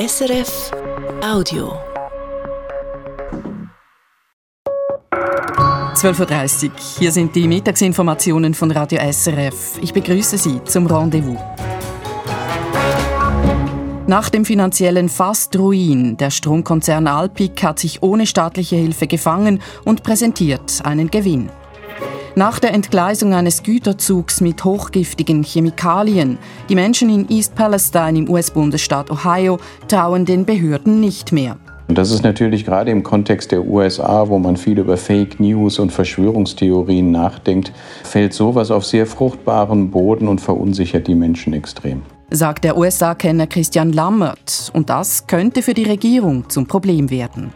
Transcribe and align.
SRF 0.00 0.70
Audio. 1.22 1.74
12.30 5.94 6.64
Uhr. 6.64 6.70
Hier 6.98 7.12
sind 7.12 7.36
die 7.36 7.46
Mittagsinformationen 7.46 8.54
von 8.54 8.70
Radio 8.70 8.98
SRF. 8.98 9.78
Ich 9.82 9.92
begrüße 9.92 10.38
Sie 10.38 10.64
zum 10.64 10.86
Rendezvous. 10.86 11.36
Nach 14.06 14.30
dem 14.30 14.46
finanziellen 14.46 15.10
Fast-Ruin, 15.10 16.16
der 16.16 16.30
Stromkonzern 16.30 17.06
Alpic 17.06 17.62
hat 17.62 17.78
sich 17.78 18.02
ohne 18.02 18.26
staatliche 18.26 18.76
Hilfe 18.76 19.06
gefangen 19.06 19.60
und 19.84 20.02
präsentiert 20.02 20.80
einen 20.82 21.10
Gewinn. 21.10 21.50
Nach 22.36 22.58
der 22.60 22.72
Entgleisung 22.74 23.34
eines 23.34 23.62
Güterzugs 23.62 24.40
mit 24.40 24.64
hochgiftigen 24.64 25.42
Chemikalien, 25.42 26.38
die 26.68 26.74
Menschen 26.74 27.10
in 27.10 27.28
East 27.28 27.54
Palestine 27.54 28.18
im 28.18 28.30
US-Bundesstaat 28.30 29.10
Ohio 29.10 29.58
trauen 29.88 30.24
den 30.24 30.44
Behörden 30.44 31.00
nicht 31.00 31.32
mehr. 31.32 31.56
Und 31.88 31.98
das 31.98 32.12
ist 32.12 32.22
natürlich 32.22 32.64
gerade 32.64 32.92
im 32.92 33.02
Kontext 33.02 33.50
der 33.50 33.66
USA, 33.66 34.28
wo 34.28 34.38
man 34.38 34.56
viel 34.56 34.78
über 34.78 34.96
Fake 34.96 35.40
News 35.40 35.80
und 35.80 35.90
Verschwörungstheorien 35.90 37.10
nachdenkt, 37.10 37.72
fällt 38.04 38.32
sowas 38.32 38.70
auf 38.70 38.86
sehr 38.86 39.06
fruchtbaren 39.06 39.90
Boden 39.90 40.28
und 40.28 40.40
verunsichert 40.40 41.08
die 41.08 41.16
Menschen 41.16 41.52
extrem 41.52 42.02
sagt 42.30 42.64
der 42.64 42.76
USA-Kenner 42.76 43.46
Christian 43.46 43.92
Lammert. 43.92 44.70
Und 44.72 44.88
das 44.88 45.26
könnte 45.26 45.62
für 45.62 45.74
die 45.74 45.84
Regierung 45.84 46.48
zum 46.48 46.66
Problem 46.66 47.10
werden. 47.10 47.52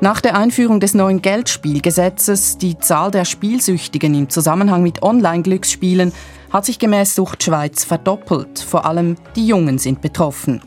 Nach 0.00 0.20
der 0.20 0.36
Einführung 0.36 0.80
des 0.80 0.94
neuen 0.94 1.22
Geldspielgesetzes, 1.22 2.58
die 2.58 2.78
Zahl 2.78 3.10
der 3.10 3.24
Spielsüchtigen 3.24 4.14
im 4.14 4.28
Zusammenhang 4.28 4.82
mit 4.82 5.02
Online-Glücksspielen 5.02 6.12
hat 6.52 6.64
sich 6.64 6.78
gemäß 6.78 7.14
Sucht 7.14 7.42
Schweiz 7.42 7.84
verdoppelt. 7.84 8.58
Vor 8.58 8.86
allem 8.86 9.16
die 9.36 9.46
Jungen 9.46 9.78
sind 9.78 10.00
betroffen. 10.00 10.60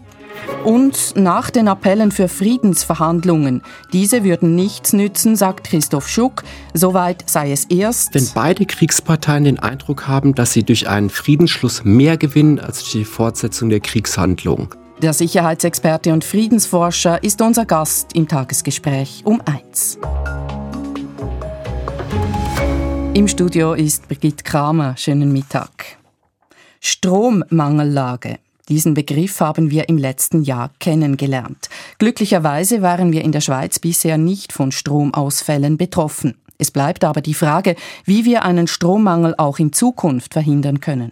Und 0.64 1.14
nach 1.16 1.50
den 1.50 1.68
Appellen 1.68 2.12
für 2.12 2.28
Friedensverhandlungen. 2.28 3.64
Diese 3.92 4.24
würden 4.24 4.56
nichts 4.56 4.94
nützen, 4.94 5.36
sagt 5.36 5.68
Christoph 5.68 6.08
Schuck. 6.08 6.44
Soweit 6.74 7.24
sei 7.30 7.52
es 7.52 7.66
erst. 7.66 8.14
Wenn 8.14 8.28
beide 8.34 8.66
Kriegsparteien 8.66 9.46
den 9.46 9.60
Eindruck 9.60 10.08
haben, 10.08 10.36
dass 10.36 10.54
sie 10.54 10.64
durch 10.64 10.88
einen 10.88 11.10
Friedensschluss 11.10 11.84
mehr 11.84 12.18
gewinnen 12.18 12.60
als 12.60 12.80
durch 12.80 12.92
die 12.92 13.06
Fortsetzung 13.06 13.70
der 13.70 13.80
Kriegshandlung. 13.80 14.76
Der 15.02 15.14
Sicherheitsexperte 15.14 16.12
und 16.12 16.24
Friedensforscher 16.24 17.24
ist 17.24 17.40
unser 17.42 17.66
Gast 17.66 18.16
im 18.16 18.28
Tagesgespräch 18.28 19.22
um 19.26 19.40
eins. 19.46 20.00
Im 23.14 23.28
Studio 23.28 23.74
ist 23.74 24.08
Brigitte 24.08 24.44
Kramer. 24.44 24.98
Schönen 24.98 25.32
Mittag. 25.32 25.98
Strommangellage. 26.80 28.40
Diesen 28.70 28.96
Begriff 28.96 29.40
haben 29.40 29.70
wir 29.70 29.88
im 29.88 30.00
letzten 30.00 30.42
Jahr 30.42 30.72
kennengelernt. 30.80 31.70
Glücklicherweise 32.00 32.82
waren 32.82 33.12
wir 33.12 33.24
in 33.24 33.32
der 33.32 33.42
Schweiz 33.42 33.78
bisher 33.78 34.18
nicht 34.18 34.52
von 34.52 34.72
Stromausfällen 34.72 35.78
betroffen. 35.78 36.40
Es 36.58 36.72
bleibt 36.72 37.04
aber 37.04 37.22
die 37.22 37.36
Frage, 37.36 37.76
wie 38.06 38.26
wir 38.26 38.44
einen 38.44 38.66
Strommangel 38.66 39.36
auch 39.38 39.60
in 39.60 39.74
Zukunft 39.74 40.34
verhindern 40.34 40.80
können. 40.80 41.12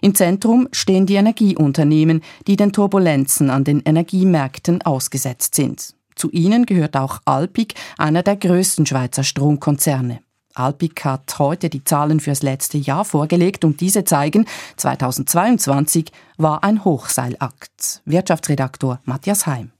Im 0.00 0.14
Zentrum 0.14 0.68
stehen 0.72 1.06
die 1.06 1.14
Energieunternehmen, 1.14 2.22
die 2.46 2.56
den 2.56 2.72
Turbulenzen 2.72 3.50
an 3.50 3.64
den 3.64 3.80
Energiemärkten 3.80 4.82
ausgesetzt 4.82 5.54
sind. 5.54 5.94
Zu 6.14 6.30
ihnen 6.30 6.66
gehört 6.66 6.96
auch 6.96 7.20
Alpic, 7.24 7.74
einer 7.98 8.22
der 8.22 8.36
größten 8.36 8.86
Schweizer 8.86 9.22
Stromkonzerne. 9.22 10.20
Alpic 10.54 11.04
hat 11.04 11.38
heute 11.38 11.68
die 11.68 11.84
Zahlen 11.84 12.18
fürs 12.18 12.42
letzte 12.42 12.78
Jahr 12.78 13.04
vorgelegt 13.04 13.64
und 13.64 13.80
diese 13.80 14.04
zeigen, 14.04 14.46
2022 14.76 16.10
war 16.38 16.64
ein 16.64 16.84
Hochseilakt. 16.84 18.00
Wirtschaftsredaktor 18.06 19.00
Matthias 19.04 19.46
Heim. 19.46 19.72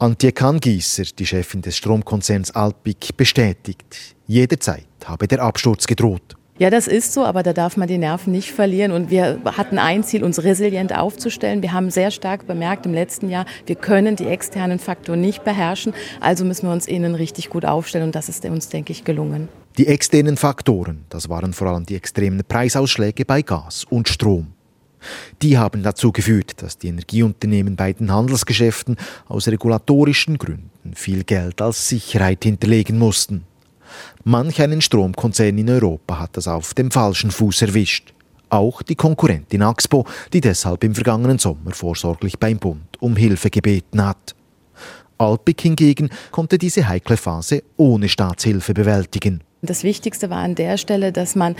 Antje 0.00 0.32
Kahngießer, 0.32 1.04
die 1.16 1.26
Chefin 1.26 1.62
des 1.62 1.76
Stromkonzerns 1.76 2.50
Alpic, 2.50 3.12
bestätigt, 3.16 4.16
jederzeit 4.26 4.88
habe 5.04 5.28
der 5.28 5.42
Absturz 5.42 5.86
gedroht. 5.86 6.36
Ja, 6.58 6.68
das 6.68 6.86
ist 6.86 7.14
so, 7.14 7.24
aber 7.24 7.42
da 7.42 7.52
darf 7.52 7.76
man 7.76 7.88
die 7.88 7.98
Nerven 7.98 8.30
nicht 8.30 8.52
verlieren. 8.52 8.92
Und 8.92 9.10
wir 9.10 9.40
hatten 9.44 9.78
ein 9.78 10.04
Ziel, 10.04 10.22
uns 10.22 10.44
resilient 10.44 10.94
aufzustellen. 10.94 11.62
Wir 11.62 11.72
haben 11.72 11.90
sehr 11.90 12.10
stark 12.10 12.46
bemerkt 12.46 12.84
im 12.84 12.92
letzten 12.92 13.30
Jahr, 13.30 13.46
wir 13.66 13.74
können 13.74 14.16
die 14.16 14.26
externen 14.26 14.78
Faktoren 14.78 15.20
nicht 15.20 15.44
beherrschen. 15.44 15.94
Also 16.20 16.44
müssen 16.44 16.66
wir 16.66 16.72
uns 16.72 16.86
innen 16.86 17.14
richtig 17.14 17.48
gut 17.48 17.64
aufstellen. 17.64 18.04
Und 18.04 18.14
das 18.14 18.28
ist 18.28 18.44
uns, 18.44 18.68
denke 18.68 18.92
ich, 18.92 19.04
gelungen. 19.04 19.48
Die 19.78 19.86
externen 19.86 20.36
Faktoren, 20.36 21.06
das 21.08 21.30
waren 21.30 21.54
vor 21.54 21.68
allem 21.68 21.86
die 21.86 21.96
extremen 21.96 22.42
Preisausschläge 22.46 23.24
bei 23.24 23.40
Gas 23.40 23.84
und 23.88 24.08
Strom. 24.08 24.48
Die 25.40 25.58
haben 25.58 25.82
dazu 25.82 26.12
geführt, 26.12 26.62
dass 26.62 26.78
die 26.78 26.88
Energieunternehmen 26.88 27.76
bei 27.76 27.92
den 27.92 28.12
Handelsgeschäften 28.12 28.96
aus 29.26 29.48
regulatorischen 29.48 30.38
Gründen 30.38 30.94
viel 30.94 31.24
Geld 31.24 31.60
als 31.60 31.88
Sicherheit 31.88 32.44
hinterlegen 32.44 32.98
mussten. 32.98 33.46
Manch 34.24 34.60
einen 34.60 34.80
Stromkonzern 34.80 35.58
in 35.58 35.70
Europa 35.70 36.18
hat 36.18 36.36
das 36.36 36.48
auf 36.48 36.74
dem 36.74 36.90
falschen 36.90 37.30
Fuß 37.30 37.62
erwischt. 37.62 38.12
Auch 38.48 38.82
die 38.82 38.96
Konkurrentin 38.96 39.62
Axpo, 39.62 40.06
die 40.32 40.40
deshalb 40.40 40.84
im 40.84 40.94
vergangenen 40.94 41.38
Sommer 41.38 41.72
vorsorglich 41.72 42.38
beim 42.38 42.58
Bund 42.58 43.00
um 43.00 43.16
Hilfe 43.16 43.50
gebeten 43.50 44.04
hat. 44.04 44.34
Alpic 45.18 45.62
hingegen 45.62 46.10
konnte 46.30 46.58
diese 46.58 46.88
heikle 46.88 47.16
Phase 47.16 47.62
ohne 47.76 48.08
Staatshilfe 48.08 48.74
bewältigen. 48.74 49.42
Das 49.62 49.84
Wichtigste 49.84 50.28
war 50.28 50.38
an 50.38 50.56
der 50.56 50.76
Stelle, 50.76 51.12
dass 51.12 51.36
man 51.36 51.54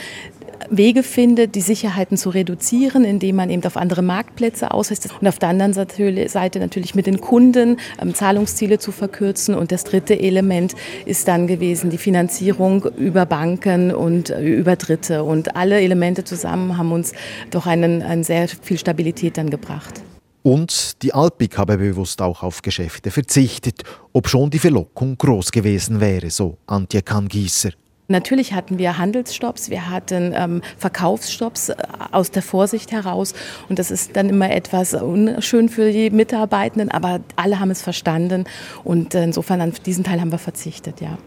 Wege 0.71 1.03
findet, 1.03 1.55
die 1.55 1.61
Sicherheiten 1.61 2.17
zu 2.17 2.31
reduzieren, 2.31 3.05
indem 3.05 3.37
man 3.37 3.51
eben 3.51 3.65
auf 3.65 3.77
andere 3.77 4.03
Marktplätze 4.03 4.71
ausweist 4.71 5.09
und 5.21 5.29
auf 5.29 5.39
der 5.39 5.51
anderen 5.51 5.73
Seite 5.75 6.59
natürlich 6.59 6.95
mit 6.95 7.07
den 7.07 7.21
Kunden 7.21 7.79
ähm, 8.01 8.15
Zahlungsziele 8.15 8.79
zu 8.79 8.93
verkürzen. 8.93 9.55
Und 9.55 9.73
das 9.73 9.85
dritte 9.85 10.19
Element 10.19 10.75
ist 11.07 11.29
dann 11.29 11.47
gewesen 11.47 11.91
die 11.91 11.99
Finanzierung 11.99 12.85
über 12.97 13.27
Banken 13.27 13.95
und 13.95 14.31
äh, 14.31 14.43
über 14.43 14.77
Dritte. 14.77 15.25
Und 15.25 15.57
alle 15.57 15.81
Elemente 15.81 16.25
zusammen 16.25 16.77
haben 16.79 16.93
uns 16.93 17.13
doch 17.51 17.67
einen, 17.67 18.03
einen 18.03 18.25
sehr 18.25 18.49
viel 18.49 18.79
Stabilität 18.79 19.37
dann 19.39 19.51
gebracht. 19.51 20.03
Und 20.43 21.03
die 21.03 21.15
Alpik 21.15 21.57
habe 21.57 21.79
bewusst 21.79 22.21
auch 22.21 22.43
auf 22.43 22.63
Geschäfte 22.63 23.13
verzichtet, 23.13 23.83
obschon 24.13 24.51
die 24.51 24.59
Verlockung 24.59 25.17
groß 25.17 25.53
gewesen 25.53 26.01
wäre, 26.01 26.31
so 26.31 26.59
Antje 26.67 27.03
Kahngießer. 27.03 27.71
Natürlich 28.13 28.53
hatten 28.53 28.79
wir 28.79 28.99
Handelsstopps, 28.99 29.71
wir 29.71 29.91
hatten 29.91 30.33
ähm, 30.37 30.63
Verkaufsstopps 30.79 31.71
äh, 31.71 31.75
aus 32.13 32.31
der 32.31 32.43
Vorsicht 32.43 32.93
heraus. 32.93 33.35
Und 33.69 33.79
das 33.79 33.91
ist 33.91 34.17
dann 34.17 34.29
immer 34.29 34.51
etwas 34.51 34.95
unschön 34.95 35.69
für 35.69 35.91
die 35.91 36.11
Mitarbeitenden, 36.11 36.91
aber 36.91 37.21
alle 37.37 37.59
haben 37.59 37.71
es 37.71 37.83
verstanden. 37.83 38.45
Und 38.85 39.15
insofern 39.15 39.61
an 39.61 39.73
diesen 39.85 40.05
Teil 40.05 40.21
haben 40.21 40.31
wir 40.31 40.39
verzichtet, 40.39 41.01
ja. 41.01 41.19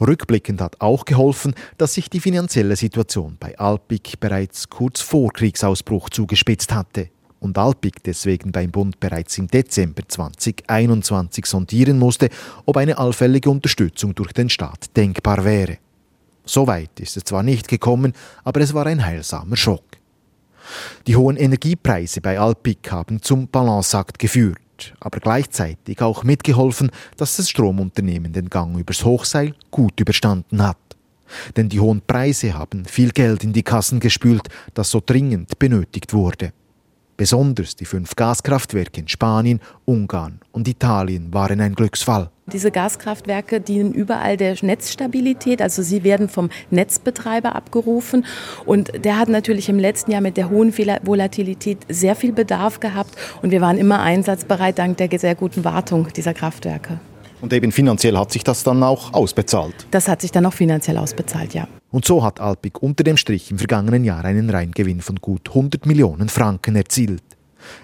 Rückblickend 0.00 0.60
hat 0.60 0.80
auch 0.80 1.04
geholfen, 1.04 1.54
dass 1.78 1.94
sich 1.94 2.10
die 2.10 2.20
finanzielle 2.20 2.76
Situation 2.76 3.36
bei 3.38 3.56
Alpic 3.58 4.16
bereits 4.18 4.68
kurz 4.68 5.00
vor 5.00 5.32
Kriegsausbruch 5.32 6.10
zugespitzt 6.10 6.74
hatte 6.74 7.10
und 7.44 7.58
Alpic 7.58 8.00
deswegen 8.04 8.50
beim 8.50 8.70
Bund 8.70 8.98
bereits 8.98 9.38
im 9.38 9.46
Dezember 9.46 10.02
2021 10.08 11.46
sondieren 11.46 11.98
musste, 11.98 12.30
ob 12.64 12.76
eine 12.78 12.98
allfällige 12.98 13.50
Unterstützung 13.50 14.14
durch 14.14 14.32
den 14.32 14.48
Staat 14.48 14.96
denkbar 14.96 15.44
wäre. 15.44 15.78
So 16.44 16.66
weit 16.66 17.00
ist 17.00 17.16
es 17.16 17.24
zwar 17.24 17.42
nicht 17.42 17.68
gekommen, 17.68 18.12
aber 18.44 18.60
es 18.60 18.74
war 18.74 18.86
ein 18.86 19.04
heilsamer 19.04 19.56
Schock. 19.56 19.84
Die 21.06 21.16
hohen 21.16 21.36
Energiepreise 21.36 22.20
bei 22.20 22.38
Alpic 22.38 22.90
haben 22.90 23.22
zum 23.22 23.48
Balanceakt 23.48 24.18
geführt, 24.18 24.94
aber 25.00 25.20
gleichzeitig 25.20 26.00
auch 26.02 26.22
mitgeholfen, 26.22 26.90
dass 27.16 27.36
das 27.36 27.50
Stromunternehmen 27.50 28.32
den 28.32 28.50
Gang 28.50 28.78
übers 28.78 29.04
Hochseil 29.04 29.54
gut 29.70 29.98
überstanden 30.00 30.62
hat. 30.62 30.78
Denn 31.56 31.68
die 31.68 31.80
hohen 31.80 32.02
Preise 32.02 32.54
haben 32.54 32.84
viel 32.84 33.10
Geld 33.10 33.44
in 33.44 33.52
die 33.52 33.62
Kassen 33.62 34.00
gespült, 34.00 34.48
das 34.74 34.90
so 34.90 35.02
dringend 35.04 35.58
benötigt 35.58 36.12
wurde. 36.12 36.52
Besonders 37.16 37.76
die 37.76 37.84
fünf 37.84 38.16
Gaskraftwerke 38.16 39.00
in 39.00 39.08
Spanien, 39.08 39.60
Ungarn 39.84 40.40
und 40.50 40.66
Italien 40.66 41.32
waren 41.32 41.60
ein 41.60 41.74
Glücksfall. 41.74 42.30
Diese 42.52 42.70
Gaskraftwerke 42.70 43.60
dienen 43.60 43.92
überall 43.92 44.36
der 44.36 44.56
Netzstabilität, 44.60 45.62
also 45.62 45.82
sie 45.82 46.02
werden 46.02 46.28
vom 46.28 46.50
Netzbetreiber 46.70 47.54
abgerufen 47.54 48.26
und 48.66 49.04
der 49.04 49.18
hat 49.18 49.28
natürlich 49.28 49.68
im 49.68 49.78
letzten 49.78 50.10
Jahr 50.10 50.20
mit 50.20 50.36
der 50.36 50.50
hohen 50.50 50.76
Volatilität 50.76 51.78
sehr 51.88 52.16
viel 52.16 52.32
Bedarf 52.32 52.80
gehabt 52.80 53.16
und 53.42 53.50
wir 53.50 53.60
waren 53.60 53.78
immer 53.78 54.00
einsatzbereit 54.00 54.78
dank 54.78 54.96
der 54.96 55.08
sehr 55.18 55.36
guten 55.36 55.64
Wartung 55.64 56.08
dieser 56.14 56.34
Kraftwerke. 56.34 56.98
Und 57.40 57.52
eben 57.52 57.72
finanziell 57.72 58.16
hat 58.18 58.32
sich 58.32 58.42
das 58.42 58.64
dann 58.64 58.82
auch 58.82 59.12
ausbezahlt? 59.12 59.86
Das 59.90 60.08
hat 60.08 60.20
sich 60.22 60.32
dann 60.32 60.46
auch 60.46 60.52
finanziell 60.52 60.98
ausbezahlt, 60.98 61.54
ja. 61.54 61.68
Und 61.94 62.04
so 62.04 62.24
hat 62.24 62.40
Alpic 62.40 62.80
unter 62.80 63.04
dem 63.04 63.16
Strich 63.16 63.52
im 63.52 63.58
vergangenen 63.58 64.02
Jahr 64.02 64.24
einen 64.24 64.50
Reingewinn 64.50 65.00
von 65.00 65.14
gut 65.14 65.50
100 65.50 65.86
Millionen 65.86 66.28
Franken 66.28 66.74
erzielt. 66.74 67.22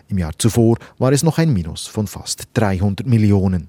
Im 0.08 0.18
Jahr 0.18 0.32
zuvor 0.36 0.78
war 0.98 1.12
es 1.12 1.22
noch 1.22 1.38
ein 1.38 1.52
Minus 1.52 1.86
von 1.86 2.08
fast 2.08 2.48
300 2.54 3.06
Millionen. 3.06 3.68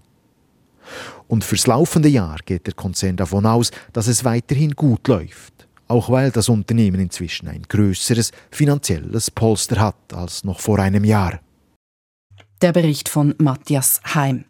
Und 1.28 1.44
fürs 1.44 1.68
laufende 1.68 2.10
Jahr 2.10 2.40
geht 2.44 2.66
der 2.66 2.74
Konzern 2.74 3.18
davon 3.18 3.46
aus, 3.46 3.70
dass 3.94 4.08
es 4.08 4.26
weiterhin 4.26 4.72
gut 4.72 5.08
läuft, 5.08 5.68
auch 5.88 6.10
weil 6.10 6.32
das 6.32 6.50
Unternehmen 6.50 7.00
inzwischen 7.00 7.48
ein 7.48 7.62
größeres 7.62 8.32
finanzielles 8.50 9.30
Polster 9.30 9.80
hat 9.80 10.12
als 10.12 10.44
noch 10.44 10.60
vor 10.60 10.80
einem 10.80 11.04
Jahr. 11.04 11.40
Der 12.64 12.72
Bericht 12.72 13.10
von 13.10 13.36
Matthias 13.38 14.02
Heim. 14.16 14.46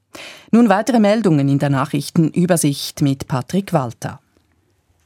Nun 0.54 0.70
weitere 0.70 1.02
Meldungen 1.02 1.50
in 1.50 1.60
der 1.60 1.70
Nachrichtenübersicht 1.70 3.02
mit 3.02 3.28
Patrick 3.28 3.74
Walter. 3.74 4.22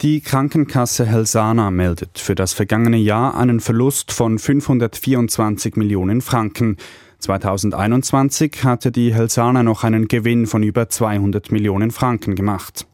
Die 0.01 0.19
Krankenkasse 0.19 1.05
Helsana 1.05 1.71
meldet 1.71 2.19
für 2.19 2.35
das 2.35 2.51
vergangene 2.51 2.97
Jahr 2.97 3.37
einen 3.37 3.61
Verlust 3.61 4.11
von 4.11 4.37
524 4.37 5.77
Millionen 5.77 6.21
Franken. 6.21 6.75
2021 7.19 8.65
hatte 8.65 8.91
die 8.91 9.13
Helsana 9.13 9.63
noch 9.63 9.85
einen 9.85 10.09
Gewinn 10.09 10.47
von 10.47 10.63
über 10.63 10.89
200 10.89 11.49
Millionen 11.49 11.91
Franken 11.91 12.35
gemacht. 12.35 12.85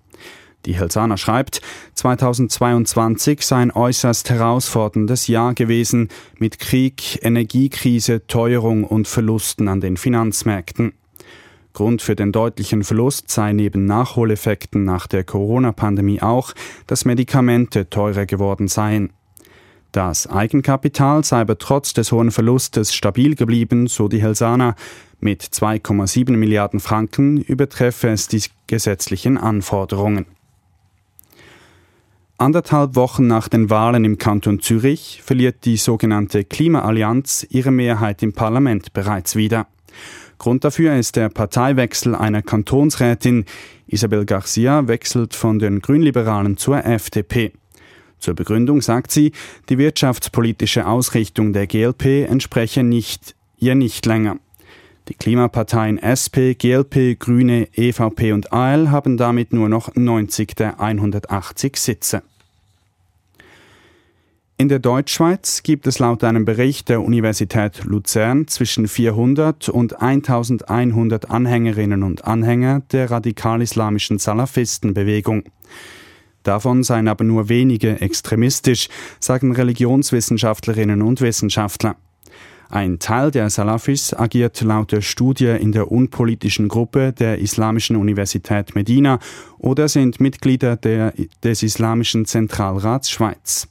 Die 0.68 0.76
Helsana 0.76 1.18
schreibt, 1.18 1.62
2022 1.96 3.42
sei 3.42 3.58
ein 3.58 3.72
äußerst 3.72 4.30
herausforderndes 4.30 5.26
Jahr 5.26 5.56
gewesen 5.56 6.10
mit 6.38 6.60
Krieg, 6.60 7.18
Energiekrise, 7.26 8.28
Teuerung 8.28 8.84
und 8.84 9.08
Verlusten 9.08 9.68
an 9.70 9.82
den 9.82 9.98
Finanzmärkten. 9.98 10.94
Grund 11.74 12.02
für 12.02 12.16
den 12.16 12.32
deutlichen 12.32 12.84
Verlust 12.84 13.30
sei 13.30 13.54
neben 13.54 13.86
Nachholeffekten 13.86 14.84
nach 14.84 15.08
der 15.08 15.24
Corona-Pandemie 15.24 16.22
auch, 16.22 16.54
dass 16.88 17.06
Medikamente 17.06 17.90
teurer 17.90 18.26
geworden 18.26 18.68
seien. 18.68 19.12
Das 19.92 20.28
Eigenkapital 20.28 21.24
sei 21.24 21.42
aber 21.42 21.58
trotz 21.58 21.94
des 21.94 22.12
hohen 22.12 22.32
Verlustes 22.32 22.94
stabil 22.94 23.36
geblieben, 23.36 23.88
so 23.88 24.08
die 24.08 24.22
Helsana. 24.22 24.76
Mit 25.20 25.44
2,7 25.44 26.32
Milliarden 26.32 26.80
Franken 26.80 27.38
übertreffe 27.42 28.10
es 28.10 28.28
die 28.28 28.42
gesetzlichen 28.68 29.38
Anforderungen. 29.38 30.26
Anderthalb 32.38 32.96
Wochen 32.96 33.28
nach 33.28 33.50
den 33.50 33.70
Wahlen 33.70 34.04
im 34.04 34.18
Kanton 34.18 34.62
Zürich 34.62 35.22
verliert 35.24 35.64
die 35.66 35.78
sogenannte 35.78 36.44
Klimaallianz 36.44 37.46
ihre 37.52 37.70
Mehrheit 37.70 38.24
im 38.24 38.34
Parlament 38.34 38.94
bereits 38.94 39.36
wieder. 39.36 39.68
Grund 40.42 40.64
dafür 40.64 40.96
ist 40.96 41.18
der 41.18 41.30
Parteiwechsel 41.30 42.16
einer 42.16 42.42
Kantonsrätin. 42.42 43.46
Isabel 43.86 44.26
Garcia 44.26 44.88
wechselt 44.88 45.36
von 45.36 45.60
den 45.60 45.82
Grünliberalen 45.82 46.58
zur 46.58 46.84
FDP. 46.84 47.52
Zur 48.18 48.34
Begründung 48.34 48.82
sagt 48.82 49.12
sie, 49.12 49.34
die 49.70 49.78
wirtschaftspolitische 49.78 50.88
Ausrichtung 50.88 51.54
der 51.54 51.68
GLP 51.68 52.28
entspreche 52.28 52.82
nicht, 52.82 53.36
ihr 53.60 53.76
nicht 53.76 54.04
länger. 54.08 54.38
Die 55.10 55.14
Klimaparteien 55.14 56.00
SP, 56.02 56.58
GLP, 56.58 57.20
Grüne, 57.20 57.68
EVP 57.76 58.32
und 58.32 58.52
AL 58.52 58.90
haben 58.90 59.18
damit 59.18 59.54
nur 59.54 59.70
noch 59.70 59.94
90 59.94 60.56
der 60.56 60.80
180 60.80 61.78
Sitze. 61.78 62.24
In 64.62 64.70
der 64.70 64.78
Deutschschweiz 64.78 65.64
gibt 65.64 65.88
es 65.88 65.98
laut 65.98 66.24
einem 66.24 66.46
Bericht 66.46 66.88
der 66.88 67.02
Universität 67.02 67.84
Luzern 67.84 68.48
zwischen 68.48 68.88
400 68.88 69.70
und 69.70 70.00
1100 70.00 71.32
Anhängerinnen 71.32 72.04
und 72.04 72.26
Anhänger 72.26 72.84
der 72.92 73.10
radikal-islamischen 73.10 74.20
Salafistenbewegung. 74.20 75.46
Davon 76.44 76.84
seien 76.84 77.08
aber 77.08 77.24
nur 77.24 77.50
wenige 77.50 78.02
extremistisch, 78.02 78.88
sagen 79.20 79.52
Religionswissenschaftlerinnen 79.56 81.02
und 81.02 81.22
Wissenschaftler. 81.22 81.96
Ein 82.70 83.00
Teil 83.00 83.32
der 83.32 83.50
Salafis 83.50 84.14
agiert 84.14 84.62
laut 84.62 84.92
der 84.92 85.02
Studie 85.02 85.58
in 85.60 85.72
der 85.72 85.92
unpolitischen 85.92 86.68
Gruppe 86.68 87.14
der 87.14 87.40
Islamischen 87.40 87.96
Universität 87.96 88.76
Medina 88.76 89.18
oder 89.58 89.88
sind 89.88 90.20
Mitglieder 90.20 90.76
der, 90.76 91.16
des 91.44 91.64
Islamischen 91.64 92.26
Zentralrats 92.28 93.10
Schweiz. 93.10 93.71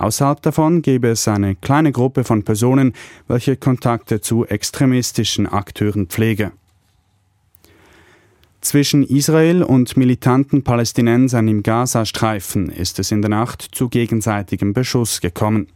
Außerhalb 0.00 0.40
davon 0.40 0.80
gäbe 0.80 1.08
es 1.08 1.28
eine 1.28 1.54
kleine 1.54 1.92
Gruppe 1.92 2.24
von 2.24 2.42
Personen, 2.42 2.94
welche 3.28 3.56
Kontakte 3.56 4.22
zu 4.22 4.46
extremistischen 4.46 5.46
Akteuren 5.46 6.06
pflege. 6.06 6.52
Zwischen 8.62 9.02
Israel 9.02 9.62
und 9.62 9.98
militanten 9.98 10.64
Palästinensern 10.64 11.48
im 11.48 11.62
Gazastreifen 11.62 12.70
ist 12.70 12.98
es 12.98 13.10
in 13.10 13.20
der 13.20 13.28
Nacht 13.28 13.60
zu 13.72 13.90
gegenseitigem 13.90 14.72
Beschuss 14.72 15.20
gekommen. 15.20 15.66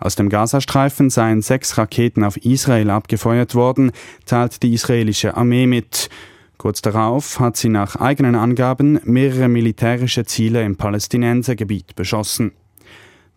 Aus 0.00 0.16
dem 0.16 0.30
Gazastreifen 0.30 1.08
seien 1.08 1.40
sechs 1.40 1.78
Raketen 1.78 2.24
auf 2.24 2.38
Israel 2.38 2.90
abgefeuert 2.90 3.54
worden, 3.54 3.92
teilt 4.26 4.64
die 4.64 4.74
israelische 4.74 5.36
Armee 5.36 5.68
mit. 5.68 6.08
Kurz 6.56 6.82
darauf 6.82 7.38
hat 7.38 7.56
sie 7.56 7.68
nach 7.68 7.94
eigenen 7.94 8.34
Angaben 8.34 8.98
mehrere 9.04 9.46
militärische 9.46 10.24
Ziele 10.24 10.64
im 10.64 10.74
Palästinensergebiet 10.74 11.94
beschossen. 11.94 12.50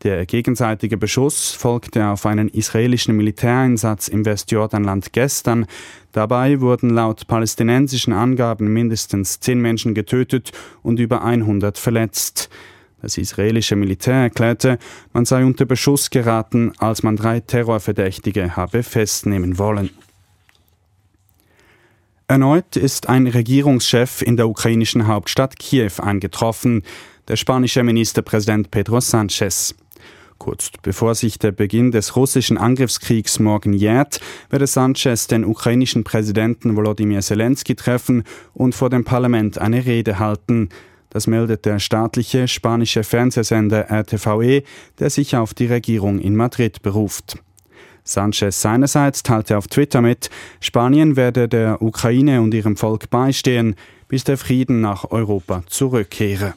Der 0.03 0.25
gegenseitige 0.25 0.97
Beschuss 0.97 1.51
folgte 1.51 2.07
auf 2.07 2.25
einen 2.25 2.47
israelischen 2.47 3.15
Militäreinsatz 3.15 4.07
im 4.07 4.25
Westjordanland 4.25 5.13
gestern. 5.13 5.67
Dabei 6.11 6.59
wurden 6.59 6.89
laut 6.89 7.27
palästinensischen 7.27 8.11
Angaben 8.11 8.73
mindestens 8.73 9.39
zehn 9.39 9.61
Menschen 9.61 9.93
getötet 9.93 10.53
und 10.81 10.99
über 10.99 11.23
100 11.23 11.77
verletzt. 11.77 12.49
Das 13.03 13.19
israelische 13.19 13.75
Militär 13.75 14.15
erklärte, 14.15 14.79
man 15.13 15.25
sei 15.25 15.45
unter 15.45 15.65
Beschuss 15.65 16.09
geraten, 16.09 16.71
als 16.79 17.03
man 17.03 17.15
drei 17.15 17.39
Terrorverdächtige 17.39 18.55
habe 18.55 18.81
festnehmen 18.81 19.59
wollen. 19.59 19.91
Erneut 22.27 22.75
ist 22.75 23.07
ein 23.07 23.27
Regierungschef 23.27 24.23
in 24.23 24.35
der 24.35 24.47
ukrainischen 24.47 25.05
Hauptstadt 25.05 25.59
Kiew 25.59 25.91
eingetroffen, 26.01 26.83
der 27.27 27.35
spanische 27.35 27.83
Ministerpräsident 27.83 28.71
Pedro 28.71 28.97
Sánchez. 28.97 29.75
Kurz 30.41 30.71
bevor 30.81 31.13
sich 31.13 31.37
der 31.37 31.51
Beginn 31.51 31.91
des 31.91 32.15
russischen 32.15 32.57
Angriffskriegs 32.57 33.37
morgen 33.37 33.73
jährt, 33.73 34.19
werde 34.49 34.65
Sanchez 34.65 35.27
den 35.27 35.45
ukrainischen 35.45 36.03
Präsidenten 36.03 36.75
Volodymyr 36.75 37.21
Zelensky 37.21 37.75
treffen 37.75 38.23
und 38.55 38.73
vor 38.73 38.89
dem 38.89 39.03
Parlament 39.03 39.59
eine 39.59 39.85
Rede 39.85 40.17
halten. 40.17 40.69
Das 41.11 41.27
meldet 41.27 41.65
der 41.65 41.77
staatliche 41.77 42.47
spanische 42.47 43.03
Fernsehsender 43.03 43.91
RTVE, 43.91 44.63
der 44.97 45.11
sich 45.11 45.35
auf 45.35 45.53
die 45.53 45.67
Regierung 45.67 46.17
in 46.17 46.35
Madrid 46.35 46.81
beruft. 46.81 47.37
Sanchez 48.03 48.63
seinerseits 48.63 49.21
teilte 49.21 49.59
auf 49.59 49.67
Twitter 49.67 50.01
mit, 50.01 50.31
Spanien 50.59 51.17
werde 51.17 51.49
der 51.49 51.83
Ukraine 51.83 52.41
und 52.41 52.55
ihrem 52.55 52.77
Volk 52.77 53.11
beistehen, 53.11 53.75
bis 54.07 54.23
der 54.23 54.39
Frieden 54.39 54.81
nach 54.81 55.11
Europa 55.11 55.61
zurückkehre. 55.67 56.55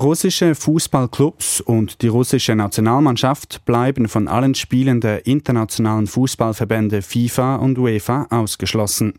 Russische 0.00 0.54
Fußballclubs 0.54 1.60
und 1.60 2.02
die 2.02 2.06
russische 2.06 2.54
Nationalmannschaft 2.54 3.64
bleiben 3.64 4.06
von 4.06 4.28
allen 4.28 4.54
Spielen 4.54 5.00
der 5.00 5.26
internationalen 5.26 6.06
Fußballverbände 6.06 7.02
FIFA 7.02 7.56
und 7.56 7.78
UEFA 7.78 8.28
ausgeschlossen. 8.30 9.14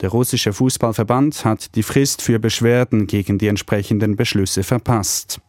Der 0.00 0.08
russische 0.08 0.54
Fußballverband 0.54 1.44
hat 1.44 1.74
die 1.74 1.82
Frist 1.82 2.22
für 2.22 2.38
Beschwerden 2.38 3.06
gegen 3.06 3.36
die 3.36 3.48
entsprechenden 3.48 4.16
Beschlüsse 4.16 4.62
verpasst. 4.62 5.42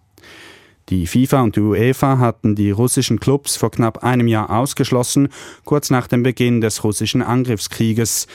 Die 0.90 1.08
FIFA 1.08 1.44
und 1.44 1.56
die 1.56 1.62
UEFA 1.62 2.18
hatten 2.18 2.54
die 2.54 2.72
russischen 2.72 3.22
Clubs 3.22 3.56
vor 3.56 3.72
knapp 3.72 4.04
einem 4.04 4.28
Jahr 4.28 4.50
ausgeschlossen, 4.50 5.30
kurz 5.64 5.90
nach 5.90 6.08
dem 6.08 6.22
Beginn 6.22 6.60
des 6.60 6.84
russischen 6.84 7.22
Angriffskrieges. 7.22 8.28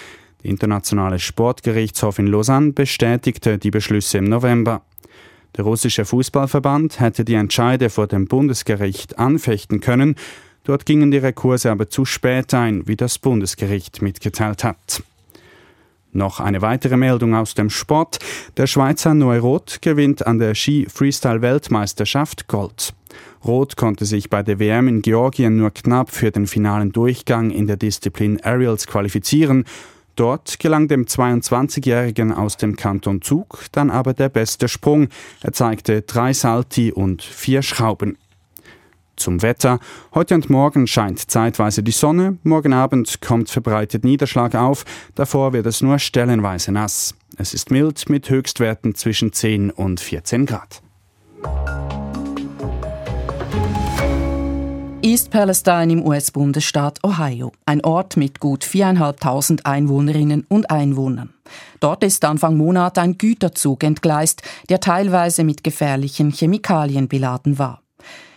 Der 0.42 0.50
Internationale 0.52 1.18
Sportgerichtshof 1.18 2.18
in 2.18 2.28
Lausanne 2.28 2.72
bestätigte 2.72 3.58
die 3.58 3.70
Beschlüsse 3.70 4.16
im 4.16 4.24
November. 4.24 4.80
Der 5.56 5.64
russische 5.64 6.04
Fußballverband 6.04 7.00
hätte 7.00 7.24
die 7.24 7.34
Entscheide 7.34 7.90
vor 7.90 8.06
dem 8.06 8.26
Bundesgericht 8.26 9.18
anfechten 9.18 9.80
können, 9.80 10.14
dort 10.64 10.86
gingen 10.86 11.10
die 11.10 11.18
Rekurse 11.18 11.70
aber 11.70 11.88
zu 11.88 12.04
spät 12.04 12.54
ein, 12.54 12.86
wie 12.86 12.96
das 12.96 13.18
Bundesgericht 13.18 14.02
mitgeteilt 14.02 14.64
hat. 14.64 15.02
Noch 16.12 16.40
eine 16.40 16.62
weitere 16.62 16.96
Meldung 16.96 17.34
aus 17.34 17.54
dem 17.54 17.70
Sport. 17.70 18.18
Der 18.56 18.66
Schweizer 18.66 19.14
Noe 19.14 19.38
Roth 19.38 19.82
gewinnt 19.82 20.26
an 20.26 20.38
der 20.38 20.54
Ski-Freestyle-Weltmeisterschaft 20.54 22.48
Gold. 22.48 22.94
Roth 23.44 23.76
konnte 23.76 24.04
sich 24.04 24.30
bei 24.30 24.42
der 24.42 24.58
WM 24.58 24.88
in 24.88 25.02
Georgien 25.02 25.56
nur 25.56 25.70
knapp 25.70 26.10
für 26.10 26.30
den 26.30 26.46
finalen 26.46 26.92
Durchgang 26.92 27.50
in 27.50 27.66
der 27.66 27.76
Disziplin 27.76 28.40
Aerials 28.42 28.86
qualifizieren 28.86 29.64
Dort 30.18 30.58
gelang 30.58 30.88
dem 30.88 31.04
22-Jährigen 31.04 32.32
aus 32.32 32.56
dem 32.56 32.74
Kanton 32.74 33.22
Zug 33.22 33.66
dann 33.70 33.88
aber 33.88 34.14
der 34.14 34.28
beste 34.28 34.66
Sprung. 34.66 35.10
Er 35.42 35.52
zeigte 35.52 36.02
drei 36.02 36.32
Salti 36.32 36.90
und 36.90 37.22
vier 37.22 37.62
Schrauben. 37.62 38.18
Zum 39.14 39.42
Wetter. 39.42 39.78
Heute 40.12 40.34
und 40.34 40.50
morgen 40.50 40.88
scheint 40.88 41.30
zeitweise 41.30 41.84
die 41.84 41.92
Sonne, 41.92 42.36
morgen 42.42 42.72
Abend 42.72 43.20
kommt 43.20 43.48
verbreitet 43.48 44.02
Niederschlag 44.02 44.56
auf, 44.56 44.84
davor 45.14 45.52
wird 45.52 45.66
es 45.66 45.82
nur 45.82 46.00
stellenweise 46.00 46.72
nass. 46.72 47.14
Es 47.36 47.54
ist 47.54 47.70
mild 47.70 48.10
mit 48.10 48.28
Höchstwerten 48.28 48.96
zwischen 48.96 49.32
10 49.32 49.70
und 49.70 50.00
14 50.00 50.46
Grad. 50.46 50.82
East 55.00 55.30
Palestine 55.30 55.92
im 55.92 56.04
US-Bundesstaat 56.04 57.04
Ohio, 57.04 57.52
ein 57.66 57.84
Ort 57.84 58.16
mit 58.16 58.40
gut 58.40 58.64
viereinhalbtausend 58.64 59.64
Einwohnerinnen 59.64 60.44
und 60.48 60.70
Einwohnern. 60.72 61.32
Dort 61.78 62.02
ist 62.02 62.24
Anfang 62.24 62.56
Monat 62.56 62.98
ein 62.98 63.16
Güterzug 63.16 63.84
entgleist, 63.84 64.42
der 64.68 64.80
teilweise 64.80 65.44
mit 65.44 65.62
gefährlichen 65.62 66.32
Chemikalien 66.32 67.06
beladen 67.06 67.60
war. 67.60 67.82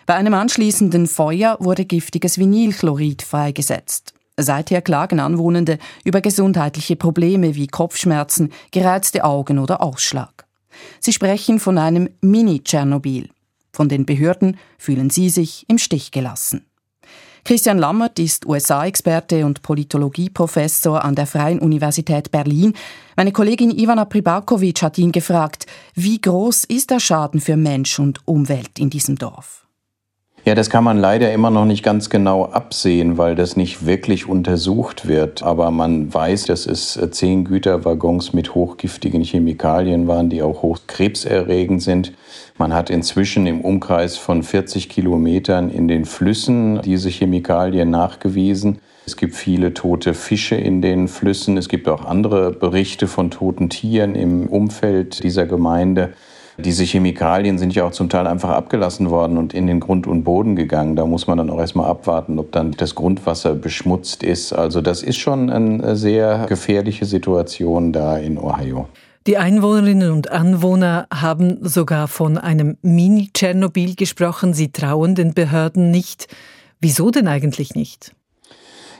Bei 0.05 0.13
einem 0.13 0.35
anschließenden 0.35 1.07
Feuer 1.07 1.57
wurde 1.59 1.85
giftiges 1.85 2.37
Vinylchlorid 2.37 3.23
freigesetzt. 3.23 4.13
Seither 4.37 4.83
klagen 4.83 5.19
Anwohnende 5.19 5.79
über 6.03 6.21
gesundheitliche 6.21 6.95
Probleme 6.95 7.55
wie 7.55 7.67
Kopfschmerzen, 7.67 8.51
gereizte 8.69 9.23
Augen 9.23 9.57
oder 9.57 9.81
Ausschlag. 9.81 10.45
Sie 10.99 11.11
sprechen 11.11 11.59
von 11.59 11.79
einem 11.79 12.09
Mini-Tschernobyl. 12.21 13.29
Von 13.73 13.89
den 13.89 14.05
Behörden 14.05 14.57
fühlen 14.77 15.09
sie 15.09 15.29
sich 15.29 15.65
im 15.67 15.77
Stich 15.77 16.11
gelassen. 16.11 16.65
Christian 17.43 17.79
Lammert 17.79 18.19
ist 18.19 18.45
USA-Experte 18.45 19.45
und 19.45 19.63
Politologieprofessor 19.63 21.03
an 21.03 21.15
der 21.15 21.25
Freien 21.25 21.59
Universität 21.59 22.31
Berlin. 22.31 22.73
Meine 23.15 23.31
Kollegin 23.31 23.71
Ivana 23.71 24.05
Pribakovic 24.05 24.83
hat 24.83 24.97
ihn 24.99 25.11
gefragt, 25.11 25.65
wie 25.95 26.21
groß 26.21 26.65
ist 26.65 26.91
der 26.91 26.99
Schaden 26.99 27.41
für 27.41 27.57
Mensch 27.57 27.97
und 27.97 28.19
Umwelt 28.27 28.77
in 28.77 28.91
diesem 28.91 29.17
Dorf? 29.17 29.65
Ja, 30.43 30.55
das 30.55 30.71
kann 30.71 30.83
man 30.83 30.97
leider 30.97 31.31
immer 31.31 31.51
noch 31.51 31.65
nicht 31.65 31.83
ganz 31.83 32.09
genau 32.09 32.45
absehen, 32.45 33.19
weil 33.19 33.35
das 33.35 33.55
nicht 33.55 33.85
wirklich 33.85 34.27
untersucht 34.27 35.07
wird. 35.07 35.43
Aber 35.43 35.69
man 35.69 36.11
weiß, 36.11 36.45
dass 36.45 36.65
es 36.65 36.97
äh, 36.97 37.11
zehn 37.11 37.45
Güterwaggons 37.45 38.33
mit 38.33 38.55
hochgiftigen 38.55 39.23
Chemikalien 39.23 40.07
waren, 40.07 40.31
die 40.31 40.41
auch 40.41 40.63
hochkrebserregend 40.63 41.83
sind. 41.83 42.13
Man 42.57 42.73
hat 42.73 42.89
inzwischen 42.89 43.45
im 43.45 43.61
Umkreis 43.61 44.17
von 44.17 44.41
40 44.41 44.89
Kilometern 44.89 45.69
in 45.69 45.87
den 45.87 46.05
Flüssen 46.05 46.81
diese 46.81 47.09
Chemikalien 47.09 47.91
nachgewiesen. 47.91 48.79
Es 49.05 49.17
gibt 49.17 49.35
viele 49.35 49.75
tote 49.75 50.15
Fische 50.15 50.55
in 50.55 50.81
den 50.81 51.07
Flüssen. 51.07 51.55
Es 51.55 51.69
gibt 51.69 51.87
auch 51.87 52.05
andere 52.05 52.51
Berichte 52.51 53.07
von 53.07 53.29
toten 53.29 53.69
Tieren 53.69 54.15
im 54.15 54.47
Umfeld 54.47 55.23
dieser 55.23 55.45
Gemeinde. 55.45 56.13
Diese 56.61 56.83
Chemikalien 56.83 57.57
sind 57.57 57.75
ja 57.75 57.85
auch 57.85 57.91
zum 57.91 58.09
Teil 58.09 58.27
einfach 58.27 58.49
abgelassen 58.49 59.09
worden 59.09 59.37
und 59.37 59.53
in 59.53 59.67
den 59.67 59.79
Grund 59.79 60.07
und 60.07 60.23
Boden 60.23 60.55
gegangen. 60.55 60.95
Da 60.95 61.05
muss 61.05 61.27
man 61.27 61.37
dann 61.37 61.49
auch 61.49 61.59
erstmal 61.59 61.89
abwarten, 61.89 62.39
ob 62.39 62.51
dann 62.51 62.71
das 62.71 62.95
Grundwasser 62.95 63.55
beschmutzt 63.55 64.23
ist. 64.23 64.53
Also 64.53 64.81
das 64.81 65.03
ist 65.03 65.17
schon 65.17 65.49
eine 65.49 65.95
sehr 65.95 66.45
gefährliche 66.47 67.05
Situation 67.05 67.91
da 67.91 68.17
in 68.17 68.37
Ohio. 68.37 68.87
Die 69.27 69.37
Einwohnerinnen 69.37 70.11
und 70.11 70.31
Anwohner 70.31 71.07
haben 71.13 71.59
sogar 71.61 72.07
von 72.07 72.39
einem 72.39 72.77
Mini-Tschernobyl 72.81 73.95
gesprochen. 73.95 74.53
Sie 74.53 74.71
trauen 74.71 75.13
den 75.13 75.33
Behörden 75.35 75.91
nicht. 75.91 76.27
Wieso 76.79 77.11
denn 77.11 77.27
eigentlich 77.27 77.75
nicht? 77.75 78.15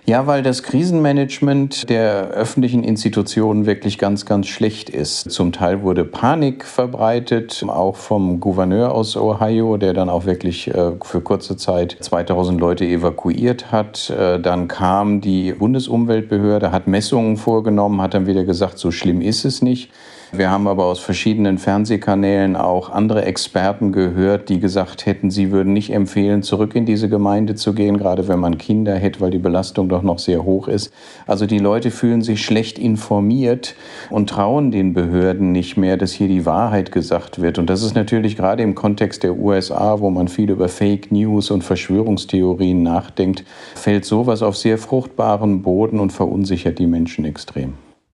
Ja, 0.08 0.26
weil 0.26 0.42
das 0.42 0.64
Krisenmanagement 0.64 1.88
der 1.90 2.30
öffentlichen 2.30 2.84
Institutionen 2.84 3.68
wirklich 3.68 4.00
ganz, 4.00 4.26
ganz 4.26 4.48
schlecht 4.48 4.90
ist. 4.90 5.30
Zum 5.30 5.52
Teil 5.52 5.84
wurde 5.84 6.06
Panik 6.06 6.66
verbreitet, 6.66 7.64
auch 7.68 7.96
vom 7.96 8.40
Gouverneur 8.40 8.94
aus 8.94 9.16
Ohio, 9.16 9.78
der 9.78 9.94
dann 9.94 10.10
auch 10.10 10.26
wirklich 10.26 10.68
äh, 10.74 10.94
für 11.04 11.22
kurze 11.22 11.56
Zeit 11.56 11.98
2000 12.00 12.60
Leute 12.60 12.86
evakuiert 12.86 13.72
hat. 13.72 14.10
Äh, 14.10 14.40
dann 14.40 14.68
kam 14.68 15.22
die 15.22 15.54
Bundesumweltbehörde, 15.54 16.72
hat 16.72 16.88
Messungen 16.88 17.38
vorgenommen, 17.38 18.02
hat 18.02 18.16
dann 18.16 18.26
wieder 18.26 18.44
gesagt, 18.44 18.80
so 18.80 18.90
schlimm 18.90 19.22
ist 19.22 19.46
es 19.46 19.62
nicht. 19.62 19.92
Wir 20.34 20.50
haben 20.50 20.70
aber 20.70 20.86
aus 20.86 21.00
verschiedenen 21.00 21.58
Fernsehkanälen 21.58 22.56
auch 22.56 22.90
andere 22.90 23.26
Experten 23.26 23.92
gehört, 23.92 24.48
die 24.48 24.62
gesagt 24.62 25.06
hätten, 25.06 25.30
sie 25.30 25.52
würden 25.52 25.74
nicht 25.74 25.92
empfehlen, 25.92 26.42
zurück 26.42 26.74
in 26.74 26.86
diese 26.86 27.10
Gemeinde 27.10 27.56
zu 27.56 27.74
gehen, 27.74 27.98
gerade 27.98 28.30
wenn 28.30 28.40
man 28.40 28.58
Kinder 28.58 28.96
hätte, 28.96 29.20
weil 29.20 29.32
die 29.32 29.40
Belastung 29.40 29.90
doch 29.90 30.04
noch 30.04 30.20
sehr 30.20 30.46
hoch 30.46 30.70
ist. 30.70 30.94
Also 31.28 31.46
die 31.46 31.60
Leute 31.60 31.92
fühlen 31.92 32.22
sich 32.22 32.46
schlecht 32.46 32.80
informiert 32.80 33.76
und 34.10 34.30
trauen 34.30 34.72
den 34.72 34.94
Behörden 34.94 35.52
nicht 35.52 35.76
mehr, 35.76 35.98
dass 35.98 36.14
hier 36.14 36.30
die 36.30 36.46
Wahrheit 36.46 36.94
gesagt 36.94 37.42
wird. 37.42 37.60
Und 37.60 37.70
das 37.70 37.84
ist 37.84 37.96
natürlich 37.96 38.38
gerade 38.38 38.64
im 38.64 38.74
Kontext 38.74 39.24
der 39.24 39.38
USA, 39.38 40.00
wo 40.00 40.12
man 40.12 40.30
viel 40.30 40.50
über 40.50 40.70
Fake 40.70 41.12
News 41.12 41.52
und 41.52 41.66
Verschwörungstheorien 41.66 42.82
nachdenkt, 42.82 43.44
fällt 43.76 44.06
sowas 44.06 44.44
auf 44.44 44.56
sehr 44.56 44.78
fruchtbaren 44.78 45.62
Boden 45.62 46.00
und 46.00 46.14
verunsichert 46.14 46.80
die 46.80 46.88
Menschen 46.88 47.26
extrem. 47.26 47.74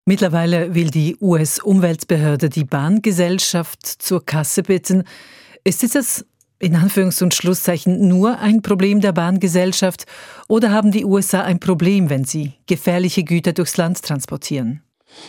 Mittlerweile 0.04 0.74
will 0.74 0.90
die 0.90 1.16
US-Umweltbehörde 1.20 2.48
die 2.48 2.64
Bahngesellschaft 2.64 3.86
zur 3.86 4.26
Kasse 4.26 4.64
bitten. 4.64 5.04
Ist 5.62 5.94
das 5.94 6.24
in 6.58 6.76
Anführungs- 6.76 7.22
und 7.22 7.34
Schlusszeichen 7.34 8.08
nur 8.08 8.38
ein 8.40 8.62
Problem 8.62 9.00
der 9.00 9.12
Bahngesellschaft 9.12 10.06
oder 10.48 10.72
haben 10.72 10.90
die 10.90 11.04
USA 11.04 11.42
ein 11.42 11.60
Problem, 11.60 12.10
wenn 12.10 12.24
sie 12.24 12.54
gefährliche 12.66 13.22
Güter 13.22 13.52
durchs 13.52 13.76
Land 13.76 14.02
transportieren? 14.02 14.82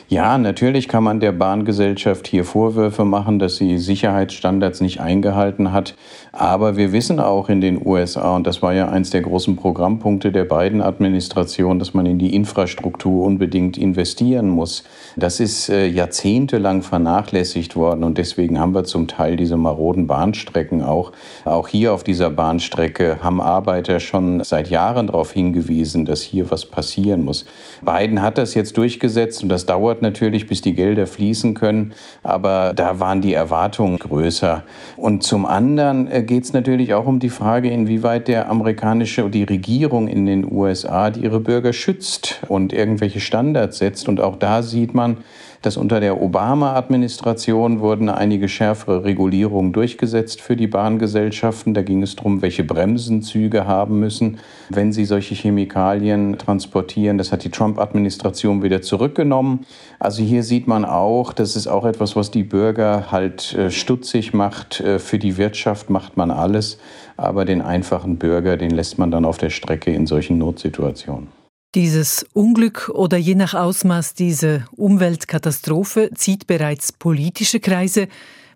Ja, 0.08 0.38
natürlich 0.38 0.88
kann 0.88 1.04
man 1.04 1.20
der 1.20 1.32
Bahngesellschaft 1.32 2.28
hier 2.28 2.44
Vorwürfe 2.44 3.06
machen, 3.06 3.40
dass 3.40 3.56
sie 3.56 3.78
Sicherheitsstandards 3.78 4.82
nicht 4.82 5.00
eingehalten 5.00 5.72
hat. 5.72 5.96
Aber 6.32 6.78
wir 6.78 6.92
wissen 6.92 7.20
auch 7.20 7.50
in 7.50 7.62
den 7.62 7.84
USA, 7.86 8.36
und 8.36 8.46
das 8.46 8.62
war 8.62 8.74
ja 8.74 8.90
eins 8.90 9.12
der 9.12 9.22
großen 9.22 9.56
Programmpunkte 9.56 10.32
der 10.32 10.46
beiden 10.46 10.82
Administrationen, 10.82 11.80
dass 11.80 11.94
man 11.94 12.06
in 12.06 12.20
die 12.20 12.36
Infrastruktur 12.36 13.26
unbedingt 13.26 13.78
investieren 13.78 14.50
muss. 14.50 14.84
Das 15.16 15.40
ist 15.40 15.70
äh, 15.70 15.88
jahrzehntelang 15.88 16.82
vernachlässigt 16.82 17.76
worden 17.76 18.04
und 18.04 18.18
deswegen 18.18 18.60
haben 18.60 18.74
wir 18.74 18.84
zum 18.84 19.08
Teil 19.08 19.36
diese 19.36 19.58
maroden 19.58 20.08
Bahnstrecken 20.08 20.84
auch. 20.84 21.12
Auch 21.46 21.68
hier 21.68 21.94
auf 21.94 22.04
dieser 22.04 22.30
Bahnstrecke 22.30 23.20
haben 23.22 23.42
Arbeiter 23.42 24.00
schon 24.00 24.44
seit 24.44 24.70
Jahren 24.70 25.08
darauf 25.08 25.32
hingewiesen, 25.32 26.06
dass 26.06 26.22
hier 26.22 26.52
was 26.52 26.66
passieren 26.66 27.24
muss. 27.24 27.46
Biden 27.82 28.22
hat 28.22 28.38
das 28.38 28.54
jetzt 28.54 28.78
durchgesetzt 28.78 29.44
und 29.44 29.50
das 29.50 29.66
dauert 29.74 30.04
natürlich, 30.04 30.48
bis 30.48 30.62
die 30.62 30.76
Gelder 30.76 31.08
fließen 31.08 31.56
können, 31.56 31.94
aber 32.22 32.74
da 32.76 33.00
waren 33.00 33.22
die 33.22 33.34
Erwartungen 33.34 33.98
größer. 33.98 34.64
Und 34.98 35.24
zum 35.24 35.48
anderen 35.48 36.12
äh, 36.12 36.22
geht 36.22 36.44
es 36.44 36.54
natürlich 36.54 36.94
auch 36.94 37.08
um 37.08 37.20
die 37.20 37.32
Frage, 37.32 37.72
inwieweit 37.72 38.28
der 38.28 38.50
amerikanische, 38.50 39.28
die 39.32 39.44
Regierung 39.44 40.08
in 40.08 40.28
den 40.28 40.46
USA 40.50 41.08
ihre 41.10 41.40
Bürger 41.40 41.74
schützt 41.74 42.42
und 42.50 42.72
irgendwelche 42.72 43.20
Standards 43.20 43.80
setzt. 43.80 44.08
Und 44.08 44.22
auch 44.22 44.36
da 44.36 44.62
sieht 44.62 44.94
man, 44.94 45.18
dass 45.64 45.78
unter 45.78 46.02
der 46.02 46.22
Obama-Administration 46.22 47.80
wurden 47.80 48.10
einige 48.10 48.50
schärfere 48.50 49.06
Regulierungen 49.06 49.72
durchgesetzt 49.72 50.42
für 50.42 50.58
die 50.58 50.68
Bahngesellschaften. 50.68 51.74
Da 51.74 51.82
ging 51.82 52.04
es 52.04 52.18
darum, 52.18 52.42
welche 52.42 52.66
Bremsen 52.66 53.22
Züge 53.22 53.66
haben 53.66 54.00
müssen, 54.00 54.40
wenn 54.70 54.92
sie 54.92 55.06
solche 55.06 55.36
Chemikalien 55.36 56.38
transportieren. 56.38 57.18
Das 57.18 57.32
hat 57.32 57.46
die 57.46 57.50
Trump-Administration 57.50 58.62
wieder 58.62 58.82
zurückgenommen. 58.82 59.62
Also 60.00 60.22
hier 60.22 60.44
sieht 60.44 60.68
man 60.68 60.84
auch, 60.84 61.32
das 61.32 61.56
ist 61.56 61.68
auch 61.68 61.86
etwas, 61.86 62.18
was 62.18 62.30
die 62.30 62.44
Bürger 62.44 63.12
halt 63.12 63.54
äh, 63.54 63.72
stutzig 63.72 64.34
macht. 64.34 64.82
Äh, 64.82 65.00
für 65.00 65.18
die 65.18 65.38
Wirtschaft 65.38 65.90
macht 65.90 66.18
man 66.18 66.30
alles, 66.30 66.78
aber 67.16 67.46
den 67.46 67.62
einfachen 67.62 68.18
Bürger, 68.18 68.58
den 68.58 68.72
lässt 68.72 69.00
man 69.00 69.12
dann 69.12 69.24
auf 69.24 69.38
der 69.38 69.50
Strecke 69.50 69.94
in 69.94 70.08
solchen 70.08 70.38
Notsituationen. 70.38 71.43
Dieses 71.76 72.24
Unglück 72.34 72.90
oder 72.94 73.18
je 73.18 73.34
nach 73.34 73.56
Ausmaß 73.56 74.14
diese 74.14 74.66
Umweltkatastrophe 74.76 76.12
zieht 76.14 76.46
bereits 76.46 76.92
politische 76.92 77.60
Kreise. 77.60 78.10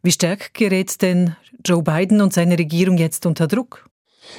Wie 0.04 0.12
stark 0.12 0.54
gerät 0.54 1.02
denn 1.02 1.36
Joe 1.66 1.82
Biden 1.82 2.22
und 2.22 2.32
seine 2.32 2.60
Regierung 2.60 3.00
jetzt 3.00 3.26
unter 3.26 3.48
Druck? 3.48 3.90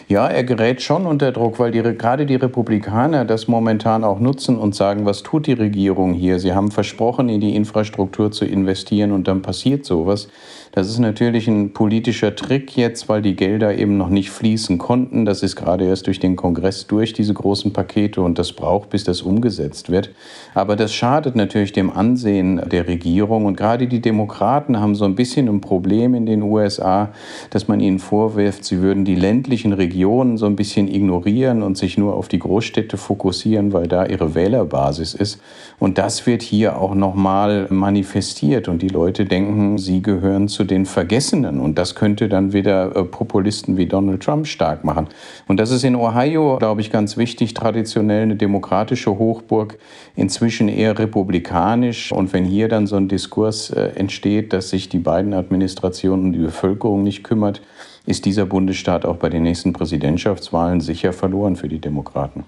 Ja, 0.08 0.26
er 0.26 0.44
gerät 0.44 0.80
schon 0.80 1.06
unter 1.06 1.32
Druck, 1.32 1.58
weil 1.58 1.70
die, 1.70 1.82
gerade 1.82 2.24
die 2.24 2.36
Republikaner 2.36 3.24
das 3.24 3.46
momentan 3.46 4.04
auch 4.04 4.20
nutzen 4.20 4.56
und 4.56 4.74
sagen, 4.74 5.04
was 5.04 5.22
tut 5.22 5.46
die 5.46 5.52
Regierung 5.52 6.14
hier? 6.14 6.38
Sie 6.38 6.54
haben 6.54 6.70
versprochen, 6.70 7.28
in 7.28 7.40
die 7.40 7.54
Infrastruktur 7.54 8.30
zu 8.30 8.44
investieren 8.44 9.12
und 9.12 9.28
dann 9.28 9.42
passiert 9.42 9.84
sowas. 9.84 10.28
Das 10.72 10.88
ist 10.88 10.98
natürlich 10.98 11.48
ein 11.48 11.72
politischer 11.72 12.36
Trick 12.36 12.76
jetzt, 12.76 13.08
weil 13.08 13.22
die 13.22 13.34
Gelder 13.34 13.76
eben 13.76 13.96
noch 13.96 14.10
nicht 14.10 14.30
fließen 14.30 14.78
konnten. 14.78 15.24
Das 15.24 15.42
ist 15.42 15.56
gerade 15.56 15.84
erst 15.84 16.06
durch 16.06 16.20
den 16.20 16.36
Kongress 16.36 16.86
durch, 16.86 17.12
diese 17.12 17.34
großen 17.34 17.72
Pakete, 17.72 18.20
und 18.20 18.38
das 18.38 18.52
braucht, 18.52 18.90
bis 18.90 19.04
das 19.04 19.22
umgesetzt 19.22 19.90
wird. 19.90 20.10
Aber 20.54 20.76
das 20.76 20.92
schadet 20.92 21.36
natürlich 21.36 21.72
dem 21.72 21.90
Ansehen 21.90 22.62
der 22.70 22.86
Regierung. 22.86 23.46
Und 23.46 23.56
gerade 23.56 23.88
die 23.88 24.00
Demokraten 24.00 24.78
haben 24.78 24.94
so 24.94 25.04
ein 25.04 25.14
bisschen 25.14 25.48
ein 25.48 25.60
Problem 25.60 26.14
in 26.14 26.26
den 26.26 26.42
USA, 26.42 27.10
dass 27.50 27.66
man 27.66 27.80
ihnen 27.80 27.98
vorwirft, 27.98 28.64
sie 28.64 28.80
würden 28.80 29.04
die 29.04 29.16
ländlichen 29.16 29.72
Regionen 29.78 30.36
so 30.36 30.46
ein 30.46 30.56
bisschen 30.56 30.88
ignorieren 30.88 31.62
und 31.62 31.78
sich 31.78 31.96
nur 31.96 32.14
auf 32.14 32.28
die 32.28 32.38
Großstädte 32.38 32.96
fokussieren, 32.96 33.72
weil 33.72 33.88
da 33.88 34.04
ihre 34.04 34.34
Wählerbasis 34.34 35.14
ist. 35.14 35.40
Und 35.78 35.96
das 35.96 36.26
wird 36.26 36.42
hier 36.42 36.78
auch 36.78 36.94
nochmal 36.94 37.66
manifestiert. 37.70 38.68
Und 38.68 38.82
die 38.82 38.88
Leute 38.88 39.24
denken, 39.24 39.78
sie 39.78 40.02
gehören 40.02 40.48
zu 40.48 40.64
den 40.64 40.84
Vergessenen. 40.84 41.60
Und 41.60 41.78
das 41.78 41.94
könnte 41.94 42.28
dann 42.28 42.52
wieder 42.52 42.94
äh, 42.94 43.04
Populisten 43.04 43.76
wie 43.76 43.86
Donald 43.86 44.22
Trump 44.22 44.46
stark 44.46 44.84
machen. 44.84 45.08
Und 45.46 45.58
das 45.58 45.70
ist 45.70 45.84
in 45.84 45.96
Ohio, 45.96 46.58
glaube 46.58 46.80
ich, 46.80 46.90
ganz 46.90 47.16
wichtig, 47.16 47.54
traditionell 47.54 48.22
eine 48.22 48.36
demokratische 48.36 49.18
Hochburg, 49.18 49.78
inzwischen 50.16 50.68
eher 50.68 50.98
republikanisch. 50.98 52.12
Und 52.12 52.32
wenn 52.32 52.44
hier 52.44 52.68
dann 52.68 52.86
so 52.86 52.96
ein 52.96 53.08
Diskurs 53.08 53.70
äh, 53.70 53.92
entsteht, 53.94 54.52
dass 54.52 54.70
sich 54.70 54.88
die 54.88 54.98
beiden 54.98 55.32
Administrationen 55.32 56.26
um 56.26 56.32
die 56.32 56.38
Bevölkerung 56.38 57.02
nicht 57.02 57.22
kümmert, 57.22 57.62
ist 58.08 58.24
dieser 58.24 58.46
Bundesstaat 58.46 59.04
auch 59.04 59.16
bei 59.16 59.28
den 59.28 59.42
nächsten 59.42 59.74
Präsidentschaftswahlen 59.74 60.80
sicher 60.80 61.12
verloren 61.12 61.56
für 61.56 61.68
die 61.68 61.78
Demokraten. 61.78 62.44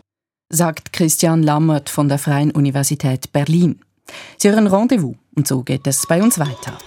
Sagt 0.50 0.93
Christian 0.93 1.43
Lammert 1.43 1.90
von 1.90 2.09
der 2.09 2.19
Freien 2.19 2.50
Universität 2.50 3.33
Berlin. 3.33 3.81
Sie 4.38 4.50
hören 4.50 4.67
Rendezvous 4.67 5.17
und 5.37 5.47
so 5.47 5.62
geht 5.62 5.87
es 5.87 6.07
bei 6.07 6.23
uns 6.23 6.38
weiter. 6.38 6.79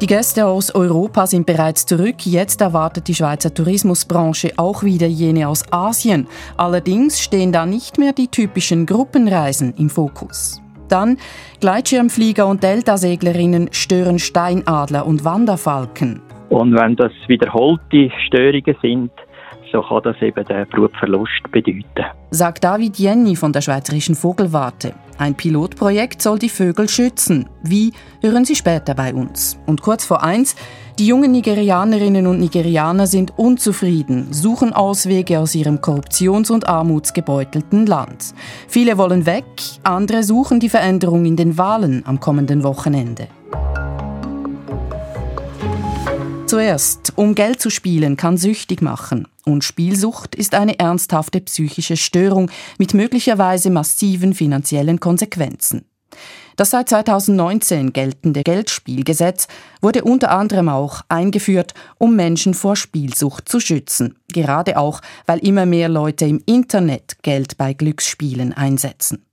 Die 0.00 0.06
Gäste 0.06 0.46
aus 0.46 0.74
Europa 0.74 1.26
sind 1.26 1.46
bereits 1.46 1.86
zurück. 1.86 2.26
Jetzt 2.26 2.60
erwartet 2.60 3.06
die 3.06 3.14
Schweizer 3.14 3.52
Tourismusbranche 3.52 4.54
auch 4.56 4.82
wieder 4.82 5.06
jene 5.06 5.46
aus 5.46 5.62
Asien. 5.70 6.26
Allerdings 6.56 7.20
stehen 7.20 7.52
da 7.52 7.64
nicht 7.64 7.98
mehr 7.98 8.12
die 8.12 8.28
typischen 8.28 8.86
Gruppenreisen 8.86 9.74
im 9.76 9.90
Fokus. 9.90 10.60
Dann 10.90 11.16
Gleitschirmflieger 11.60 12.46
und 12.46 12.62
Deltaseglerinnen 12.62 13.68
stören 13.72 14.18
Steinadler 14.18 15.06
und 15.06 15.24
Wanderfalken. 15.24 16.20
Und 16.50 16.74
wenn 16.74 16.96
das 16.96 17.12
wiederholte 17.28 18.10
Störungen 18.26 18.76
sind, 18.82 19.12
so 19.72 19.82
kann 19.82 20.02
das 20.02 20.16
eben 20.20 20.44
den 20.44 20.66
Brutverlust 20.66 21.50
bedeuten. 21.50 22.04
Sagt 22.30 22.64
David 22.64 22.98
Jenny 22.98 23.36
von 23.36 23.52
der 23.52 23.60
Schweizerischen 23.60 24.14
Vogelwarte. 24.14 24.94
Ein 25.18 25.34
Pilotprojekt 25.34 26.22
soll 26.22 26.38
die 26.38 26.48
Vögel 26.48 26.88
schützen. 26.88 27.48
Wie, 27.62 27.92
hören 28.22 28.44
Sie 28.44 28.54
später 28.54 28.94
bei 28.94 29.12
uns. 29.12 29.58
Und 29.66 29.82
kurz 29.82 30.04
vor 30.04 30.22
eins, 30.22 30.56
die 30.98 31.06
jungen 31.06 31.32
Nigerianerinnen 31.32 32.26
und 32.26 32.40
Nigerianer 32.40 33.06
sind 33.06 33.38
unzufrieden, 33.38 34.32
suchen 34.32 34.72
Auswege 34.72 35.38
aus 35.38 35.54
ihrem 35.54 35.78
korruptions- 35.78 36.50
und 36.50 36.68
armutsgebeutelten 36.68 37.86
Land. 37.86 38.34
Viele 38.68 38.98
wollen 38.98 39.26
weg, 39.26 39.44
andere 39.82 40.22
suchen 40.22 40.60
die 40.60 40.68
Veränderung 40.68 41.24
in 41.24 41.36
den 41.36 41.58
Wahlen 41.58 42.02
am 42.06 42.20
kommenden 42.20 42.62
Wochenende. 42.64 43.28
Zuerst, 46.50 47.12
um 47.14 47.36
Geld 47.36 47.60
zu 47.60 47.70
spielen, 47.70 48.16
kann 48.16 48.36
süchtig 48.36 48.82
machen. 48.82 49.28
Und 49.44 49.62
Spielsucht 49.62 50.34
ist 50.34 50.56
eine 50.56 50.80
ernsthafte 50.80 51.40
psychische 51.42 51.96
Störung 51.96 52.50
mit 52.76 52.92
möglicherweise 52.92 53.70
massiven 53.70 54.34
finanziellen 54.34 54.98
Konsequenzen. 54.98 55.84
Das 56.56 56.70
seit 56.70 56.88
2019 56.88 57.92
geltende 57.92 58.42
Geldspielgesetz 58.42 59.46
wurde 59.80 60.02
unter 60.02 60.32
anderem 60.32 60.68
auch 60.68 61.02
eingeführt, 61.08 61.72
um 61.98 62.16
Menschen 62.16 62.54
vor 62.54 62.74
Spielsucht 62.74 63.48
zu 63.48 63.60
schützen. 63.60 64.16
Gerade 64.32 64.76
auch, 64.76 65.02
weil 65.26 65.38
immer 65.46 65.66
mehr 65.66 65.88
Leute 65.88 66.24
im 66.24 66.42
Internet 66.46 67.22
Geld 67.22 67.58
bei 67.58 67.74
Glücksspielen 67.74 68.52
einsetzen. 68.54 69.24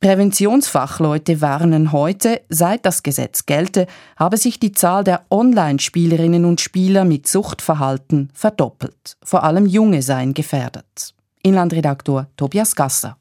Präventionsfachleute 0.00 1.40
warnen 1.40 1.90
heute, 1.90 2.40
seit 2.48 2.86
das 2.86 3.02
Gesetz 3.02 3.46
gelte, 3.46 3.88
habe 4.16 4.36
sich 4.36 4.60
die 4.60 4.70
Zahl 4.70 5.02
der 5.02 5.26
Online-Spielerinnen 5.28 6.44
und 6.44 6.60
Spieler 6.60 7.04
mit 7.04 7.26
Suchtverhalten 7.26 8.30
verdoppelt. 8.32 9.16
Vor 9.24 9.42
allem 9.42 9.66
Junge 9.66 10.02
seien 10.02 10.34
gefährdet. 10.34 11.14
Inlandredaktor 11.42 12.28
Tobias 12.36 12.76
Gasser. 12.76 13.16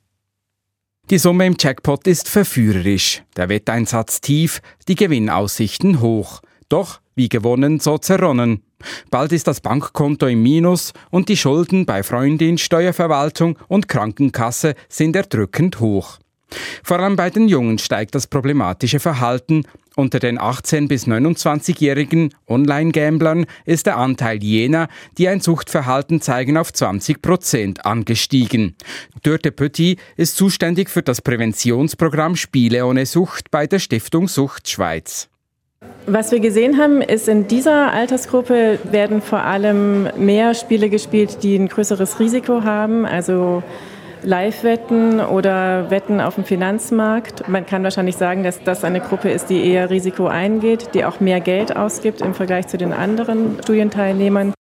Die 1.09 1.17
Summe 1.17 1.47
im 1.47 1.55
Jackpot 1.59 2.05
ist 2.05 2.29
verführerisch, 2.29 3.23
der 3.35 3.49
Wetteinsatz 3.49 4.21
tief, 4.21 4.61
die 4.87 4.95
Gewinnaussichten 4.95 5.99
hoch. 5.99 6.41
Doch 6.69 6.99
wie 7.15 7.29
gewonnen, 7.29 7.79
so 7.79 7.97
zerronnen. 7.97 8.61
Bald 9.09 9.31
ist 9.31 9.47
das 9.47 9.61
Bankkonto 9.61 10.27
im 10.27 10.43
Minus 10.43 10.93
und 11.09 11.29
die 11.29 11.37
Schulden 11.37 11.87
bei 11.87 12.03
Freundin, 12.03 12.59
Steuerverwaltung 12.59 13.57
und 13.67 13.87
Krankenkasse 13.87 14.75
sind 14.89 15.15
erdrückend 15.15 15.79
hoch. 15.79 16.19
Vor 16.83 16.99
allem 16.99 17.15
bei 17.15 17.29
den 17.29 17.47
Jungen 17.47 17.77
steigt 17.77 18.15
das 18.15 18.27
problematische 18.27 18.99
Verhalten. 18.99 19.63
Unter 19.95 20.19
den 20.19 20.37
18- 20.37 20.87
bis 20.87 21.07
29-jährigen 21.07 22.33
Online-Gamblern 22.47 23.47
ist 23.65 23.87
der 23.87 23.97
Anteil 23.97 24.43
jener, 24.43 24.89
die 25.17 25.27
ein 25.27 25.41
Suchtverhalten 25.41 26.21
zeigen, 26.21 26.55
auf 26.55 26.71
20 26.71 27.21
Prozent 27.21 27.85
angestiegen. 27.85 28.75
Dörte 29.23 29.51
Petit 29.51 29.99
ist 30.15 30.37
zuständig 30.37 30.91
für 30.91 31.01
das 31.01 31.21
Präventionsprogramm 31.21 32.35
Spiele 32.35 32.85
ohne 32.85 33.07
Sucht 33.07 33.49
bei 33.49 33.65
der 33.65 33.79
Stiftung 33.79 34.27
Sucht 34.27 34.69
Schweiz. 34.69 35.29
Was 36.05 36.31
wir 36.31 36.39
gesehen 36.39 36.77
haben, 36.77 37.01
ist, 37.01 37.27
in 37.27 37.47
dieser 37.47 37.91
Altersgruppe 37.91 38.79
werden 38.91 39.21
vor 39.21 39.41
allem 39.41 40.09
mehr 40.15 40.53
Spiele 40.53 40.89
gespielt, 40.89 41.39
die 41.43 41.55
ein 41.55 41.67
größeres 41.67 42.19
Risiko 42.19 42.63
haben. 42.63 43.05
Also 43.05 43.63
Live-Wetten 44.23 45.19
oder 45.19 45.89
Wetten 45.89 46.21
auf 46.21 46.35
dem 46.35 46.43
Finanzmarkt. 46.43 47.47
Man 47.47 47.65
kann 47.65 47.83
wahrscheinlich 47.83 48.17
sagen, 48.17 48.43
dass 48.43 48.63
das 48.63 48.83
eine 48.83 48.99
Gruppe 48.99 49.29
ist, 49.29 49.49
die 49.49 49.65
eher 49.65 49.89
Risiko 49.89 50.27
eingeht, 50.27 50.93
die 50.93 51.05
auch 51.05 51.19
mehr 51.19 51.39
Geld 51.39 51.75
ausgibt 51.75 52.21
im 52.21 52.33
Vergleich 52.33 52.67
zu 52.67 52.77
den 52.77 52.93
anderen 52.93 53.57
Studienteilnehmern. 53.61 54.53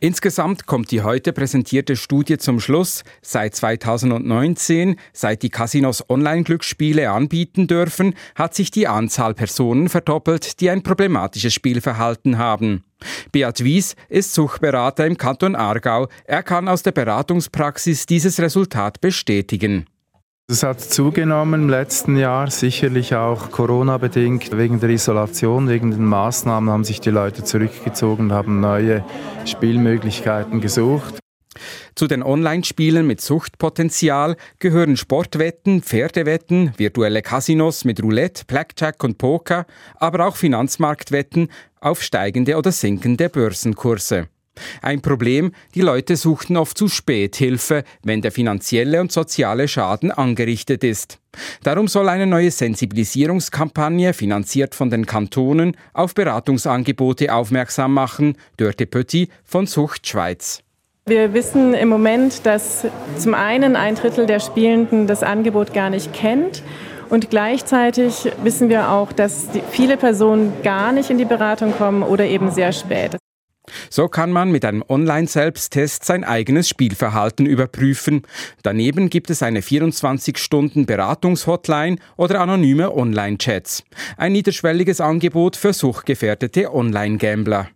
Insgesamt 0.00 0.66
kommt 0.66 0.90
die 0.90 1.02
heute 1.02 1.32
präsentierte 1.32 1.96
Studie 1.96 2.38
zum 2.38 2.60
Schluss, 2.60 3.02
seit 3.22 3.54
2019, 3.54 4.96
seit 5.12 5.42
die 5.42 5.48
Casinos 5.48 6.08
Online-Glücksspiele 6.08 7.10
anbieten 7.10 7.66
dürfen, 7.66 8.14
hat 8.34 8.54
sich 8.54 8.70
die 8.70 8.86
Anzahl 8.86 9.34
Personen 9.34 9.88
verdoppelt, 9.88 10.60
die 10.60 10.70
ein 10.70 10.82
problematisches 10.82 11.54
Spielverhalten 11.54 12.38
haben. 12.38 12.84
Beat 13.32 13.64
Wies 13.64 13.96
ist 14.08 14.34
Suchtberater 14.34 15.06
im 15.06 15.16
Kanton 15.16 15.56
Aargau. 15.56 16.08
Er 16.24 16.42
kann 16.42 16.68
aus 16.68 16.82
der 16.82 16.92
Beratungspraxis 16.92 18.06
dieses 18.06 18.40
Resultat 18.40 19.00
bestätigen. 19.00 19.86
Es 20.48 20.62
hat 20.62 20.80
zugenommen 20.80 21.62
im 21.62 21.68
letzten 21.68 22.16
Jahr, 22.16 22.52
sicherlich 22.52 23.16
auch 23.16 23.50
Corona-bedingt. 23.50 24.56
Wegen 24.56 24.78
der 24.78 24.90
Isolation, 24.90 25.68
wegen 25.68 25.90
den 25.90 26.04
Maßnahmen 26.04 26.70
haben 26.70 26.84
sich 26.84 27.00
die 27.00 27.10
Leute 27.10 27.42
zurückgezogen 27.42 28.26
und 28.26 28.32
haben 28.32 28.60
neue 28.60 29.04
Spielmöglichkeiten 29.44 30.60
gesucht. 30.60 31.18
Zu 31.96 32.06
den 32.06 32.22
Online-Spielen 32.22 33.08
mit 33.08 33.20
Suchtpotenzial 33.20 34.36
gehören 34.60 34.96
Sportwetten, 34.96 35.82
Pferdewetten, 35.82 36.74
virtuelle 36.76 37.22
Casinos 37.22 37.84
mit 37.84 38.00
Roulette, 38.00 38.44
Blackjack 38.46 39.02
und 39.02 39.18
Poker, 39.18 39.66
aber 39.96 40.28
auch 40.28 40.36
Finanzmarktwetten 40.36 41.48
auf 41.80 42.04
steigende 42.04 42.56
oder 42.56 42.70
sinkende 42.70 43.28
Börsenkurse. 43.28 44.28
Ein 44.82 45.02
Problem, 45.02 45.52
die 45.74 45.80
Leute 45.80 46.16
suchten 46.16 46.56
oft 46.56 46.76
zu 46.76 46.88
spät 46.88 47.36
Hilfe, 47.36 47.84
wenn 48.02 48.22
der 48.22 48.32
finanzielle 48.32 49.00
und 49.00 49.12
soziale 49.12 49.68
Schaden 49.68 50.10
angerichtet 50.10 50.84
ist. 50.84 51.18
Darum 51.62 51.88
soll 51.88 52.08
eine 52.08 52.26
neue 52.26 52.50
Sensibilisierungskampagne, 52.50 54.14
finanziert 54.14 54.74
von 54.74 54.90
den 54.90 55.06
Kantonen, 55.06 55.76
auf 55.92 56.14
Beratungsangebote 56.14 57.32
aufmerksam 57.34 57.92
machen, 57.92 58.36
Dörte 58.56 58.86
Pötti 58.86 59.28
von 59.44 59.66
Sucht 59.66 60.06
Schweiz. 60.06 60.62
Wir 61.08 61.32
wissen 61.34 61.72
im 61.74 61.88
Moment, 61.88 62.46
dass 62.46 62.84
zum 63.16 63.34
einen 63.34 63.76
ein 63.76 63.94
Drittel 63.94 64.26
der 64.26 64.40
Spielenden 64.40 65.06
das 65.06 65.22
Angebot 65.22 65.72
gar 65.72 65.88
nicht 65.88 66.12
kennt. 66.12 66.64
Und 67.08 67.30
gleichzeitig 67.30 68.32
wissen 68.42 68.68
wir 68.68 68.90
auch, 68.90 69.12
dass 69.12 69.46
viele 69.70 69.96
Personen 69.96 70.52
gar 70.64 70.90
nicht 70.90 71.10
in 71.10 71.18
die 71.18 71.24
Beratung 71.24 71.72
kommen 71.72 72.02
oder 72.02 72.24
eben 72.24 72.50
sehr 72.50 72.72
spät. 72.72 73.16
So 73.90 74.08
kann 74.08 74.32
man 74.32 74.50
mit 74.50 74.64
einem 74.64 74.82
Online-Selbsttest 74.88 76.04
sein 76.04 76.24
eigenes 76.24 76.68
Spielverhalten 76.68 77.46
überprüfen. 77.46 78.22
Daneben 78.62 79.10
gibt 79.10 79.30
es 79.30 79.42
eine 79.42 79.60
24-Stunden-Beratungshotline 79.60 81.96
oder 82.16 82.40
anonyme 82.40 82.94
Online-Chats. 82.94 83.84
Ein 84.16 84.32
niederschwelliges 84.32 85.00
Angebot 85.00 85.56
für 85.56 85.72
suchtgefährdete 85.72 86.72
Online-Gambler. 86.72 87.68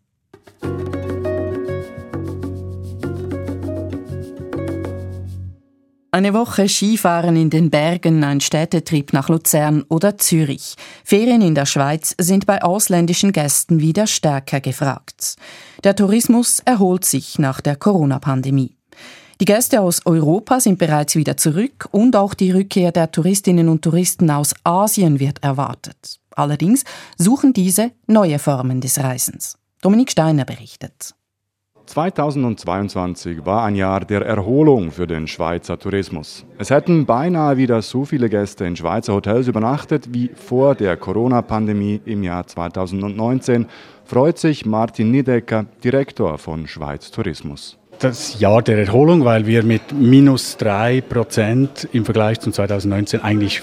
Eine 6.12 6.34
Woche 6.34 6.68
Skifahren 6.68 7.36
in 7.36 7.50
den 7.50 7.70
Bergen, 7.70 8.24
ein 8.24 8.40
Städtetrip 8.40 9.12
nach 9.12 9.28
Luzern 9.28 9.84
oder 9.88 10.18
Zürich. 10.18 10.74
Ferien 11.04 11.40
in 11.40 11.54
der 11.54 11.66
Schweiz 11.66 12.16
sind 12.18 12.46
bei 12.46 12.64
ausländischen 12.64 13.30
Gästen 13.30 13.78
wieder 13.78 14.08
stärker 14.08 14.60
gefragt. 14.60 15.36
Der 15.84 15.94
Tourismus 15.94 16.58
erholt 16.64 17.04
sich 17.04 17.38
nach 17.38 17.60
der 17.60 17.76
Corona-Pandemie. 17.76 18.76
Die 19.40 19.44
Gäste 19.44 19.80
aus 19.80 20.04
Europa 20.04 20.58
sind 20.58 20.80
bereits 20.80 21.14
wieder 21.14 21.36
zurück 21.36 21.88
und 21.92 22.16
auch 22.16 22.34
die 22.34 22.50
Rückkehr 22.50 22.90
der 22.90 23.12
Touristinnen 23.12 23.68
und 23.68 23.82
Touristen 23.82 24.32
aus 24.32 24.52
Asien 24.64 25.20
wird 25.20 25.44
erwartet. 25.44 26.18
Allerdings 26.34 26.82
suchen 27.18 27.52
diese 27.52 27.92
neue 28.08 28.40
Formen 28.40 28.80
des 28.80 28.98
Reisens. 28.98 29.58
Dominik 29.80 30.10
Steiner 30.10 30.44
berichtet. 30.44 31.14
2022 31.90 33.44
war 33.44 33.64
ein 33.64 33.74
Jahr 33.74 34.05
der 34.05 34.24
Erholung 34.24 34.92
für 34.92 35.09
den 35.09 35.26
Schweizer 35.26 35.76
Tourismus. 35.76 36.44
Es 36.57 36.70
hätten 36.70 37.05
beinahe 37.05 37.57
wieder 37.57 37.83
so 37.83 38.05
viele 38.05 38.29
Gäste 38.29 38.64
in 38.64 38.76
Schweizer 38.76 39.12
Hotels 39.12 39.48
übernachtet 39.48 40.14
wie 40.14 40.31
vor 40.33 40.76
der 40.76 40.96
Corona-Pandemie 40.96 42.00
im 42.05 42.22
Jahr 42.22 42.46
2019, 42.46 43.66
freut 44.05 44.38
sich 44.38 44.64
Martin 44.64 45.11
Niedecker, 45.11 45.66
Direktor 45.83 46.38
von 46.38 46.68
Schweiz 46.68 47.11
Tourismus 47.11 47.79
das 48.00 48.40
Jahr 48.40 48.62
der 48.62 48.78
Erholung, 48.78 49.24
weil 49.24 49.46
wir 49.46 49.62
mit 49.62 49.92
minus 49.92 50.56
drei 50.56 51.02
Prozent 51.02 51.86
im 51.92 52.04
Vergleich 52.06 52.40
zum 52.40 52.52
2019 52.52 53.20
eigentlich 53.20 53.62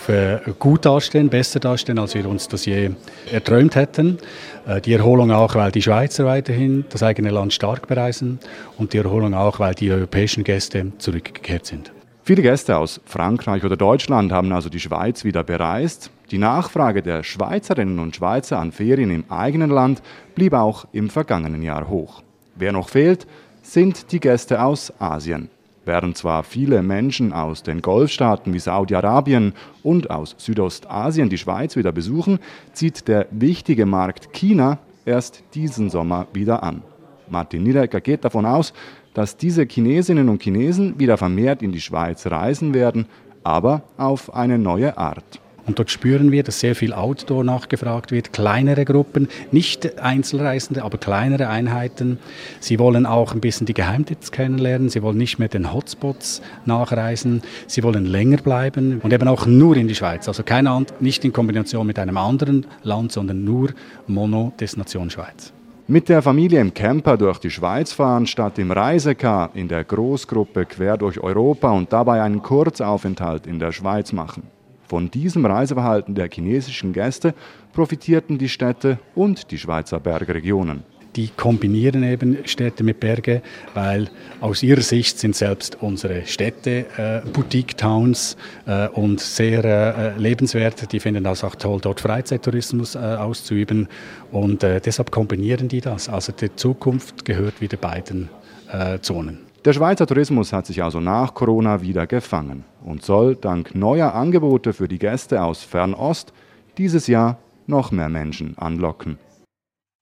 gut 0.59 0.85
dastehen, 0.85 1.29
besser 1.29 1.59
dastehen, 1.59 1.97
als 1.97 2.13
wir 2.13 2.29
uns 2.29 2.47
das 2.47 2.65
je 2.65 2.91
erträumt 3.31 3.75
hätten. 3.75 4.19
Äh, 4.67 4.81
die 4.81 4.93
Erholung 4.93 5.31
auch, 5.31 5.55
weil 5.55 5.71
die 5.71 5.81
Schweizer 5.81 6.25
weiterhin 6.25 6.85
das 6.89 7.01
eigene 7.01 7.31
Land 7.31 7.53
stark 7.53 7.87
bereisen 7.87 8.39
und 8.77 8.93
die 8.93 8.99
Erholung 8.99 9.33
auch, 9.33 9.59
weil 9.59 9.73
die 9.73 9.91
europäischen 9.91 10.43
Gäste 10.43 10.91
zurückgekehrt 10.99 11.65
sind. 11.65 11.91
Viele 12.23 12.43
Gäste 12.43 12.77
aus 12.77 13.01
Frankreich 13.05 13.63
oder 13.63 13.77
Deutschland 13.77 14.31
haben 14.31 14.51
also 14.51 14.69
die 14.69 14.79
Schweiz 14.79 15.23
wieder 15.23 15.43
bereist. 15.43 16.11
Die 16.29 16.37
Nachfrage 16.37 17.01
der 17.01 17.23
Schweizerinnen 17.23 17.99
und 17.99 18.15
Schweizer 18.15 18.59
an 18.59 18.71
Ferien 18.71 19.09
im 19.09 19.25
eigenen 19.29 19.71
Land 19.71 20.03
blieb 20.35 20.53
auch 20.53 20.85
im 20.91 21.09
vergangenen 21.09 21.63
Jahr 21.63 21.89
hoch. 21.89 22.21
Wer 22.55 22.73
noch 22.73 22.89
fehlt, 22.89 23.27
sind 23.71 24.11
die 24.11 24.19
Gäste 24.19 24.61
aus 24.61 24.93
Asien. 24.99 25.49
Während 25.83 26.17
zwar 26.17 26.43
viele 26.43 26.81
Menschen 26.81 27.33
aus 27.33 27.63
den 27.63 27.81
Golfstaaten 27.81 28.53
wie 28.53 28.59
Saudi-Arabien 28.59 29.53
und 29.83 30.09
aus 30.09 30.35
Südostasien 30.37 31.29
die 31.29 31.37
Schweiz 31.37 31.75
wieder 31.75 31.91
besuchen, 31.91 32.39
zieht 32.73 33.07
der 33.07 33.27
wichtige 33.31 33.85
Markt 33.85 34.33
China 34.33 34.79
erst 35.05 35.43
diesen 35.53 35.89
Sommer 35.89 36.27
wieder 36.33 36.63
an. 36.63 36.81
Martin 37.29 37.63
Niedecker 37.63 38.01
geht 38.01 38.23
davon 38.23 38.45
aus, 38.45 38.73
dass 39.13 39.37
diese 39.37 39.65
Chinesinnen 39.65 40.29
und 40.29 40.41
Chinesen 40.41 40.97
wieder 40.99 41.17
vermehrt 41.17 41.61
in 41.61 41.71
die 41.71 41.81
Schweiz 41.81 42.25
reisen 42.27 42.73
werden, 42.73 43.05
aber 43.43 43.83
auf 43.97 44.33
eine 44.33 44.57
neue 44.57 44.97
Art. 44.97 45.41
Und 45.67 45.79
dort 45.79 45.91
spüren 45.91 46.31
wir, 46.31 46.43
dass 46.43 46.61
sehr 46.61 46.75
viel 46.75 46.93
Outdoor 46.93 47.43
nachgefragt 47.43 48.11
wird, 48.11 48.31
kleinere 48.31 48.85
Gruppen, 48.85 49.27
nicht 49.51 49.99
Einzelreisende, 49.99 50.83
aber 50.83 50.97
kleinere 50.97 51.49
Einheiten. 51.49 52.19
Sie 52.61 52.79
wollen 52.79 53.05
auch 53.05 53.33
ein 53.33 53.41
bisschen 53.41 53.67
die 53.67 53.73
Geheimtipps 53.73 54.31
kennenlernen, 54.31 54.89
sie 54.89 55.03
wollen 55.03 55.17
nicht 55.17 55.39
mehr 55.39 55.49
den 55.49 55.73
Hotspots 55.73 56.41
nachreisen, 56.65 57.41
sie 57.67 57.83
wollen 57.83 58.05
länger 58.05 58.37
bleiben 58.37 59.01
und 59.03 59.11
eben 59.11 59.27
auch 59.27 59.45
nur 59.45 59.75
in 59.75 59.87
die 59.87 59.95
Schweiz. 59.95 60.27
Also 60.27 60.43
keine, 60.43 60.85
nicht 60.99 61.25
in 61.25 61.33
Kombination 61.33 61.85
mit 61.85 61.99
einem 61.99 62.17
anderen 62.17 62.65
Land, 62.83 63.11
sondern 63.11 63.43
nur 63.43 63.69
Mono 64.07 64.53
Destination 64.59 65.09
Schweiz. 65.09 65.53
Mit 65.89 66.09
der 66.09 66.21
Familie 66.21 66.59
im 66.59 66.73
Camper 66.73 67.17
durch 67.17 67.39
die 67.39 67.49
Schweiz 67.49 67.93
fahren, 67.93 68.27
statt 68.27 68.59
im 68.59 68.71
Reisecar 68.71 69.51
in 69.53 69.69
der 69.69 69.85
Großgruppe 69.85 70.65
quer 70.65 70.97
durch 70.97 71.19
Europa 71.19 71.71
und 71.71 71.93
dabei 71.93 72.21
einen 72.21 72.41
Kurzaufenthalt 72.41 73.47
in 73.47 73.59
der 73.59 73.71
Schweiz 73.71 74.11
machen. 74.11 74.43
Von 74.87 75.11
diesem 75.11 75.45
Reiseverhalten 75.45 76.15
der 76.15 76.29
chinesischen 76.31 76.93
Gäste 76.93 77.33
profitierten 77.73 78.37
die 78.37 78.49
Städte 78.49 78.99
und 79.15 79.51
die 79.51 79.57
Schweizer 79.57 79.99
Bergregionen. 79.99 80.83
Die 81.17 81.29
kombinieren 81.29 82.03
eben 82.03 82.37
Städte 82.45 82.83
mit 82.83 82.99
Berge, 82.99 83.41
weil 83.73 84.07
aus 84.39 84.61
ihrer 84.61 84.81
Sicht 84.81 85.17
sind 85.17 85.35
selbst 85.35 85.81
unsere 85.81 86.25
Städte 86.27 86.85
äh, 86.95 87.27
Boutique-Towns 87.27 88.37
äh, 88.67 88.87
und 88.89 89.19
sehr 89.19 89.65
äh, 89.65 90.17
lebenswert. 90.19 90.91
Die 90.91 90.99
finden 90.99 91.23
das 91.23 91.43
auch 91.43 91.55
toll, 91.55 91.79
dort 91.81 92.01
Freizeittourismus 92.01 92.93
äh, 92.93 92.99
auszuüben 92.99 93.87
und 94.31 94.63
äh, 94.63 94.79
deshalb 94.79 95.09
kombinieren 95.09 95.67
die 95.67 95.81
das. 95.81 96.07
Also 96.07 96.31
die 96.33 96.55
Zukunft 96.55 97.25
gehört 97.25 97.61
wieder 97.61 97.77
beiden 97.77 98.29
äh, 98.71 98.99
Zonen. 98.99 99.46
Der 99.65 99.73
Schweizer 99.73 100.07
Tourismus 100.07 100.53
hat 100.53 100.65
sich 100.65 100.83
also 100.83 100.99
nach 100.99 101.33
Corona 101.33 101.81
wieder 101.81 102.07
gefangen 102.07 102.63
und 102.85 103.03
soll 103.03 103.35
dank 103.35 103.75
neuer 103.75 104.13
Angebote 104.13 104.71
für 104.71 104.87
die 104.87 104.99
Gäste 104.99 105.43
aus 105.43 105.63
Fernost 105.63 106.31
dieses 106.77 107.07
Jahr 107.07 107.37
noch 107.65 107.91
mehr 107.91 108.09
Menschen 108.09 108.57
anlocken. 108.57 109.17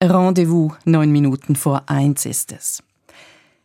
Rendezvous, 0.04 0.74
neun 0.84 1.12
Minuten 1.12 1.56
vor 1.56 1.84
eins 1.88 2.26
ist 2.26 2.52
es. 2.52 2.84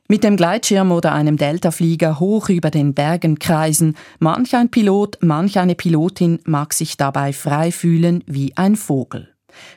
Mit 0.09 0.25
dem 0.25 0.37
Gleitschirm 0.37 0.91
oder 0.91 1.13
einem 1.13 1.37
Deltaflieger 1.37 2.19
hoch 2.19 2.49
über 2.49 2.71
den 2.71 2.95
Bergen 2.95 3.39
kreisen, 3.39 3.97
manch 4.19 4.57
ein 4.57 4.71
Pilot, 4.71 5.19
manch 5.21 5.59
eine 5.59 5.75
Pilotin 5.75 6.41
mag 6.45 6.73
sich 6.73 6.97
dabei 6.97 7.33
frei 7.33 7.71
fühlen 7.71 8.25
wie 8.27 8.57
ein 8.57 8.77
Vogel. 8.77 9.29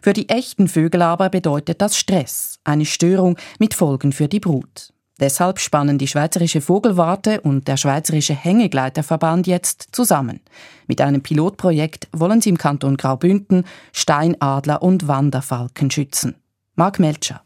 Für 0.02 0.14
die 0.14 0.30
echten 0.30 0.68
Vögel 0.68 1.02
aber 1.02 1.30
bedeutet 1.30 1.82
das 1.82 1.98
Stress, 1.98 2.60
eine 2.64 2.86
Störung 2.86 3.38
mit 3.60 3.74
Folgen 3.74 4.12
für 4.12 4.28
die 4.28 4.40
Brut. 4.40 4.93
Deshalb 5.20 5.60
spannen 5.60 5.98
die 5.98 6.08
Schweizerische 6.08 6.60
Vogelwarte 6.60 7.42
und 7.42 7.68
der 7.68 7.78
Schweizerische 7.78 8.34
Hängegleiterverband 8.34 9.46
jetzt 9.46 9.90
zusammen. 9.92 10.42
Mit 10.88 11.02
einem 11.02 11.22
Pilotprojekt 11.22 12.08
wollen 12.12 12.42
sie 12.42 12.50
im 12.50 12.58
Kanton 12.58 12.98
Graubünden 12.98 13.66
Steinadler 13.92 14.82
und 14.82 15.08
Wanderfalken 15.08 15.92
schützen. 15.92 16.36
Marc 16.76 17.00
Melcher. 17.00 17.44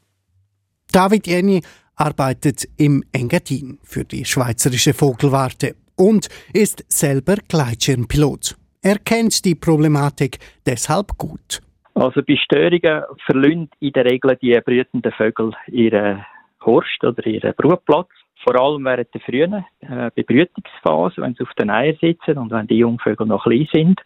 David 0.92 1.28
Jenny 1.28 1.62
arbeitet 1.96 2.68
im 2.78 3.04
Engadin 3.12 3.80
für 3.84 4.06
die 4.06 4.24
Schweizerische 4.24 4.94
Vogelwarte 4.94 5.76
und 5.98 6.30
ist 6.54 6.86
selber 6.88 7.36
Gleitschirmpilot. 7.48 8.56
Er 8.82 9.00
kennt 9.00 9.44
die 9.44 9.56
Problematik 9.56 10.38
deshalb 10.66 11.18
gut. 11.18 11.62
Also 11.96 12.22
bei 12.22 12.38
Störungen 12.38 13.04
verlieren 13.26 13.70
in 13.80 13.92
der 13.92 14.06
Regel 14.06 14.38
die 14.42 14.58
brütenden 14.64 15.12
Vögel 15.12 15.52
ihre 15.68 16.26
Horst 16.66 17.04
oder 17.04 17.26
ihren 17.26 17.54
Brutplatz. 17.56 18.10
Vor 18.44 18.56
allem 18.60 18.86
während 18.86 19.14
der 19.14 19.22
frühen 19.22 19.66
äh, 19.82 20.12
Bebrütungsphase, 20.14 21.22
wenn 21.22 21.34
sie 21.34 21.44
auf 21.44 21.54
den 21.56 21.70
Eiern 21.70 21.98
sitzen 22.00 22.38
und 22.38 22.52
wenn 22.52 22.68
die 22.68 22.78
Jungvögel 22.78 23.28
noch 23.28 23.44
klein 23.44 23.68
sind. 23.74 24.02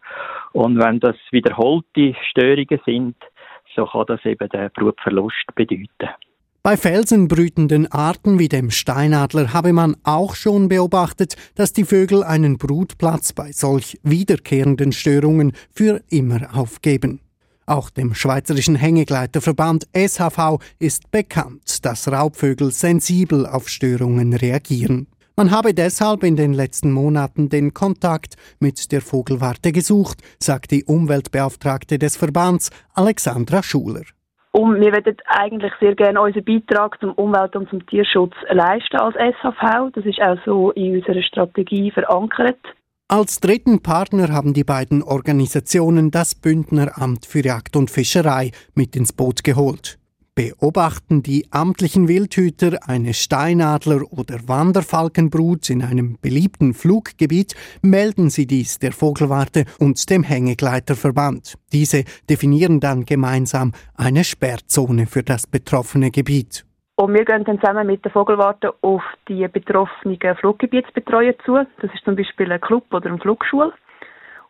Und 0.53 0.79
wenn 0.79 0.99
das 0.99 1.15
wiederholte 1.31 2.15
Störungen 2.29 2.79
sind, 2.85 3.15
so 3.75 3.85
kann 3.85 4.05
das 4.07 4.25
eben 4.25 4.49
den 4.49 4.69
Brutverlust 4.73 5.45
bedeuten. 5.55 6.09
Bei 6.63 6.77
felsenbrütenden 6.77 7.91
Arten 7.91 8.37
wie 8.37 8.47
dem 8.47 8.69
Steinadler 8.69 9.51
habe 9.51 9.73
man 9.73 9.97
auch 10.03 10.35
schon 10.35 10.69
beobachtet, 10.69 11.35
dass 11.55 11.73
die 11.73 11.85
Vögel 11.85 12.23
einen 12.23 12.59
Brutplatz 12.59 13.33
bei 13.33 13.51
solch 13.51 13.99
wiederkehrenden 14.03 14.91
Störungen 14.91 15.53
für 15.73 16.01
immer 16.11 16.55
aufgeben. 16.55 17.19
Auch 17.71 17.89
dem 17.89 18.13
Schweizerischen 18.13 18.75
Hängegleiterverband 18.75 19.87
SHV 19.95 20.59
ist 20.77 21.09
bekannt, 21.09 21.85
dass 21.85 22.11
Raubvögel 22.11 22.69
sensibel 22.69 23.45
auf 23.45 23.69
Störungen 23.69 24.33
reagieren. 24.33 25.07
Man 25.37 25.51
habe 25.51 25.73
deshalb 25.73 26.25
in 26.25 26.35
den 26.35 26.51
letzten 26.51 26.91
Monaten 26.91 27.47
den 27.47 27.73
Kontakt 27.73 28.35
mit 28.59 28.91
der 28.91 28.99
Vogelwarte 28.99 29.71
gesucht, 29.71 30.17
sagt 30.37 30.71
die 30.71 30.83
Umweltbeauftragte 30.83 31.97
des 31.97 32.17
Verbands 32.17 32.71
Alexandra 32.93 33.63
Schuler. 33.63 34.03
Und 34.51 34.81
wir 34.81 34.91
würden 34.91 35.15
eigentlich 35.27 35.71
sehr 35.79 35.95
gerne 35.95 36.19
unseren 36.19 36.43
Beitrag 36.43 36.99
zum 36.99 37.13
Umwelt- 37.13 37.55
und 37.55 37.69
zum 37.69 37.85
Tierschutz 37.85 38.33
leisten 38.49 38.97
als 38.97 39.15
SHV. 39.15 39.93
Das 39.93 40.05
ist 40.05 40.21
auch 40.21 40.37
so 40.43 40.71
in 40.71 40.97
unserer 40.97 41.23
Strategie 41.23 41.89
verankert. 41.89 42.59
Als 43.11 43.41
dritten 43.41 43.81
Partner 43.81 44.29
haben 44.29 44.53
die 44.53 44.63
beiden 44.63 45.03
Organisationen 45.03 46.11
das 46.11 46.33
Bündneramt 46.33 47.25
für 47.25 47.43
Jagd 47.43 47.75
und 47.75 47.91
Fischerei 47.91 48.51
mit 48.73 48.95
ins 48.95 49.11
Boot 49.11 49.43
geholt. 49.43 49.99
Beobachten 50.33 51.21
die 51.21 51.51
amtlichen 51.51 52.07
Wildhüter 52.07 52.87
eine 52.87 53.13
Steinadler- 53.13 54.09
oder 54.13 54.47
Wanderfalkenbrut 54.47 55.69
in 55.69 55.81
einem 55.81 56.19
beliebten 56.21 56.73
Fluggebiet, 56.73 57.53
melden 57.81 58.29
sie 58.29 58.47
dies 58.47 58.79
der 58.79 58.93
Vogelwarte 58.93 59.65
und 59.77 60.09
dem 60.09 60.23
Hängegleiterverband. 60.23 61.57
Diese 61.73 62.05
definieren 62.29 62.79
dann 62.79 63.03
gemeinsam 63.03 63.73
eine 63.93 64.23
Sperrzone 64.23 65.05
für 65.05 65.23
das 65.23 65.47
betroffene 65.47 66.11
Gebiet. 66.11 66.63
Und 67.01 67.15
wir 67.15 67.25
gehen 67.25 67.43
dann 67.45 67.59
zusammen 67.59 67.87
mit 67.87 68.05
der 68.05 68.11
Vogelwarte 68.11 68.75
auf 68.81 69.01
die 69.27 69.47
betroffenen 69.47 70.19
Fluggebietsbetreuer 70.35 71.33
zu. 71.43 71.55
Das 71.81 71.91
ist 71.95 72.05
zum 72.05 72.15
Beispiel 72.15 72.51
ein 72.51 72.61
Club 72.61 72.83
oder 72.93 73.09
eine 73.09 73.17
Flugschule. 73.17 73.73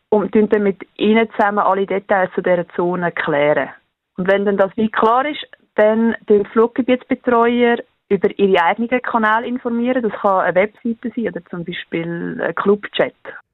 Und 0.10 0.36
dann 0.36 0.62
mit 0.62 0.82
ihnen 0.98 1.30
zusammen 1.32 1.60
alle 1.60 1.86
Details 1.86 2.30
zu 2.36 2.42
dieser 2.42 2.68
Zone 2.76 3.14
klären. 3.14 3.70
Und 4.18 4.30
wenn 4.30 4.44
dann 4.44 4.58
das 4.58 4.70
wie 4.76 4.92
klar 4.92 5.26
ist, 5.26 5.48
dann 5.76 6.14
den 6.28 6.46
Fluggebietsbetreuer 6.48 7.78
über 8.10 8.38
ihre 8.38 8.62
eigenen 8.66 9.02
Kanäle 9.02 9.48
informieren. 9.48 10.04
Das 10.04 10.12
kann 10.20 10.42
eine 10.42 10.56
Webseite 10.56 11.10
sein 11.16 11.30
oder 11.30 11.46
zum 11.50 11.64
Beispiel 11.64 12.38
ein 12.46 12.54
Clubchat. 12.56 13.14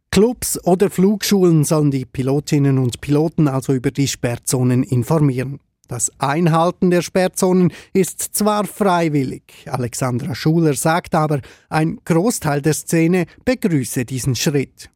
Clubs 0.10 0.60
oder 0.66 0.90
Flugschulen 0.90 1.66
sollen 1.66 1.92
die 1.92 2.06
Pilotinnen 2.06 2.80
und 2.80 3.00
Piloten 3.00 3.48
also 3.48 3.74
über 3.74 3.92
die 3.92 4.08
Sperrzonen 4.08 4.82
informieren. 4.82 5.60
Das 5.88 6.12
Einhalten 6.20 6.92
der 6.92 7.02
Sperrzonen 7.02 7.72
ist 7.94 8.36
zwar 8.36 8.66
freiwillig, 8.66 9.66
Alexandra 9.72 10.36
Schuler 10.36 10.74
sagt 10.74 11.16
aber, 11.16 11.40
ein 11.70 12.00
Großteil 12.04 12.62
der 12.62 12.74
Szene 12.74 13.26
begrüße 13.46 14.04
diesen 14.04 14.36
Schritt. 14.36 14.90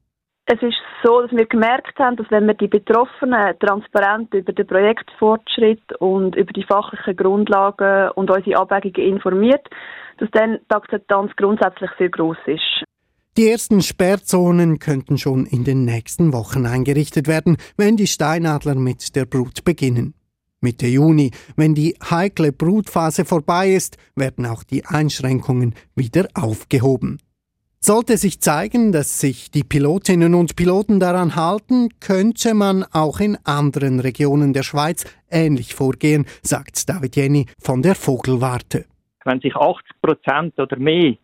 Es 0.46 0.62
ist 0.62 0.76
so, 1.04 1.22
dass 1.22 1.32
wir 1.32 1.46
gemerkt 1.46 1.98
haben, 1.98 2.18
dass 2.18 2.30
wenn 2.30 2.46
wir 2.46 2.56
die 2.56 2.68
Betroffenen 2.68 3.58
transparent 3.60 4.34
über 4.34 4.52
den 4.52 4.68
Projektfortschritt 4.68 5.94
und 6.00 6.36
über 6.36 6.52
die 6.52 6.64
fachlichen 6.64 7.16
Grundlagen 7.16 8.12
und 8.16 8.30
unsere 8.30 8.58
Abwägungen 8.58 9.14
informiert, 9.16 9.66
dass 10.18 10.30
dann 10.32 10.60
die 10.70 10.76
Akzeptanz 10.76 11.32
grundsätzlich 11.38 11.90
sehr 11.98 12.10
groß 12.10 12.38
ist. 12.48 12.84
Die 13.38 13.50
ersten 13.50 13.82
Sperrzonen 13.82 14.80
könnten 14.80 15.18
schon 15.18 15.46
in 15.46 15.64
den 15.64 15.86
nächsten 15.86 16.34
Wochen 16.34 16.66
eingerichtet 16.66 17.30
werden, 17.30 17.56
wenn 17.78 17.96
die 17.96 18.08
Steinadler 18.08 18.76
mit 18.76 19.16
der 19.16 19.26
Brut 19.26 19.64
beginnen. 19.64 20.16
Mitte 20.62 20.86
Juni, 20.86 21.32
wenn 21.56 21.74
die 21.74 21.96
heikle 22.08 22.52
Brutphase 22.52 23.26
vorbei 23.26 23.72
ist, 23.72 23.98
werden 24.16 24.46
auch 24.46 24.64
die 24.64 24.86
Einschränkungen 24.86 25.74
wieder 25.96 26.28
aufgehoben. 26.36 27.18
Sollte 27.80 28.18
sich 28.18 28.42
zeigen, 28.42 28.92
dass 28.92 29.20
sich 29.20 29.50
die 29.50 29.64
Pilotinnen 29.64 30.36
und 30.36 30.56
Piloten 30.56 31.00
daran 31.00 31.36
halten, 31.36 31.90
könnte 32.00 32.54
man 32.54 32.86
auch 32.94 33.20
in 33.20 33.40
anderen 33.44 34.00
Regionen 34.00 34.54
der 34.54 34.62
Schweiz 34.62 35.04
ähnlich 35.32 35.74
vorgehen, 35.74 36.28
sagt 36.44 36.88
David 36.88 37.16
Jenny 37.16 37.48
von 37.60 37.82
der 37.82 37.96
Vogelwarte. 37.96 38.86
Wenn 39.26 39.42
sich 39.42 39.56
80 39.56 39.84
Prozent 40.00 40.60
oder 40.60 40.78
mehr 40.78 41.16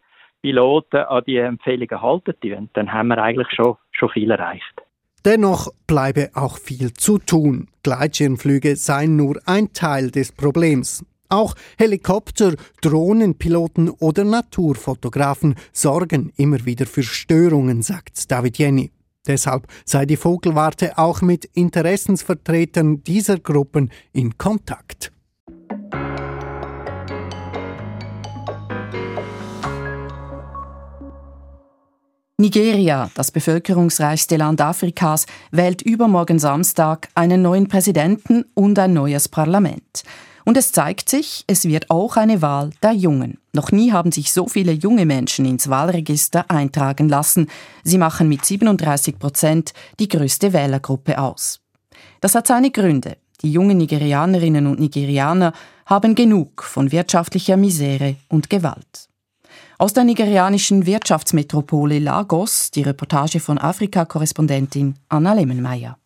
Piloten 0.42 0.98
an 0.98 1.24
die 1.28 1.38
Empfehlungen 1.38 2.02
halten 2.02 2.70
dann 2.74 2.92
haben 2.92 3.10
wir 3.10 3.22
eigentlich 3.22 3.50
schon, 3.52 3.76
schon 3.92 4.10
viel 4.10 4.32
erreicht. 4.32 4.82
Dennoch 5.28 5.74
bleibe 5.88 6.30
auch 6.36 6.58
viel 6.58 6.94
zu 6.94 7.18
tun. 7.18 7.68
Gleitschirmflüge 7.84 8.78
seien 8.78 9.18
nur 9.18 9.38
ein 9.46 9.74
Teil 9.74 10.10
des 10.10 10.32
Problems. 10.32 11.04
Auch 11.28 11.54
Helikopter, 11.78 12.56
Drohnenpiloten 12.80 13.90
oder 13.90 14.24
Naturfotografen 14.24 15.56
sorgen 15.74 16.32
immer 16.38 16.66
wieder 16.66 16.86
für 16.86 17.04
Störungen, 17.04 17.82
sagt 17.82 18.32
David 18.32 18.58
Jenny. 18.58 18.90
Deshalb 19.28 19.68
sei 19.84 20.06
die 20.06 20.16
Vogelwarte 20.16 20.98
auch 20.98 21.22
mit 21.22 21.44
Interessensvertretern 21.44 23.04
dieser 23.04 23.38
Gruppen 23.38 23.92
in 24.14 24.38
Kontakt. 24.38 25.12
Nigeria, 32.40 33.10
das 33.16 33.32
bevölkerungsreichste 33.32 34.38
Land 34.38 34.62
Afrikas, 34.62 35.26
wählt 35.50 35.82
übermorgen 35.82 36.38
Samstag 36.38 37.10
einen 37.16 37.42
neuen 37.42 37.68
Präsidenten 37.68 38.46
und 38.54 38.78
ein 38.78 38.94
neues 38.94 39.28
Parlament. 39.28 40.04
Und 40.46 40.56
es 40.56 40.72
zeigt 40.72 41.10
sich, 41.10 41.46
es 41.48 41.66
wird 41.66 41.90
auch 41.90 42.16
eine 42.16 42.44
Wahl 42.44 42.70
der 42.84 42.92
Jungen. 42.92 43.40
Noch 43.54 43.72
nie 43.72 43.92
haben 43.92 44.12
sich 44.12 44.32
so 44.32 44.48
viele 44.48 44.72
junge 44.72 45.08
Menschen 45.08 45.46
ins 45.46 45.68
Wahlregister 45.68 46.46
eintragen 46.52 47.10
lassen. 47.10 47.50
Sie 47.84 47.98
machen 47.98 48.30
mit 48.30 48.46
37 48.46 49.18
Prozent 49.18 49.74
die 50.00 50.08
größte 50.08 50.54
Wählergruppe 50.54 51.18
aus. 51.18 51.62
Das 52.22 52.36
hat 52.36 52.46
seine 52.46 52.70
Gründe. 52.70 53.18
Die 53.42 53.52
jungen 53.52 53.80
Nigerianerinnen 53.80 54.68
und 54.68 54.80
Nigerianer 54.80 55.54
haben 55.88 56.14
genug 56.14 56.62
von 56.62 56.92
wirtschaftlicher 56.92 57.58
Misere 57.58 58.16
und 58.30 58.52
Gewalt. 58.52 59.10
Aus 59.80 59.94
der 59.94 60.06
nigerianischen 60.06 60.88
Wirtschaftsmetropole 60.88 62.00
Lagos 62.00 62.72
die 62.72 62.82
Reportage 62.82 63.40
von 63.40 63.60
Afrika-Korrespondentin 63.60 64.96
Anna 65.08 65.34
Lemmenmeier. 65.34 66.00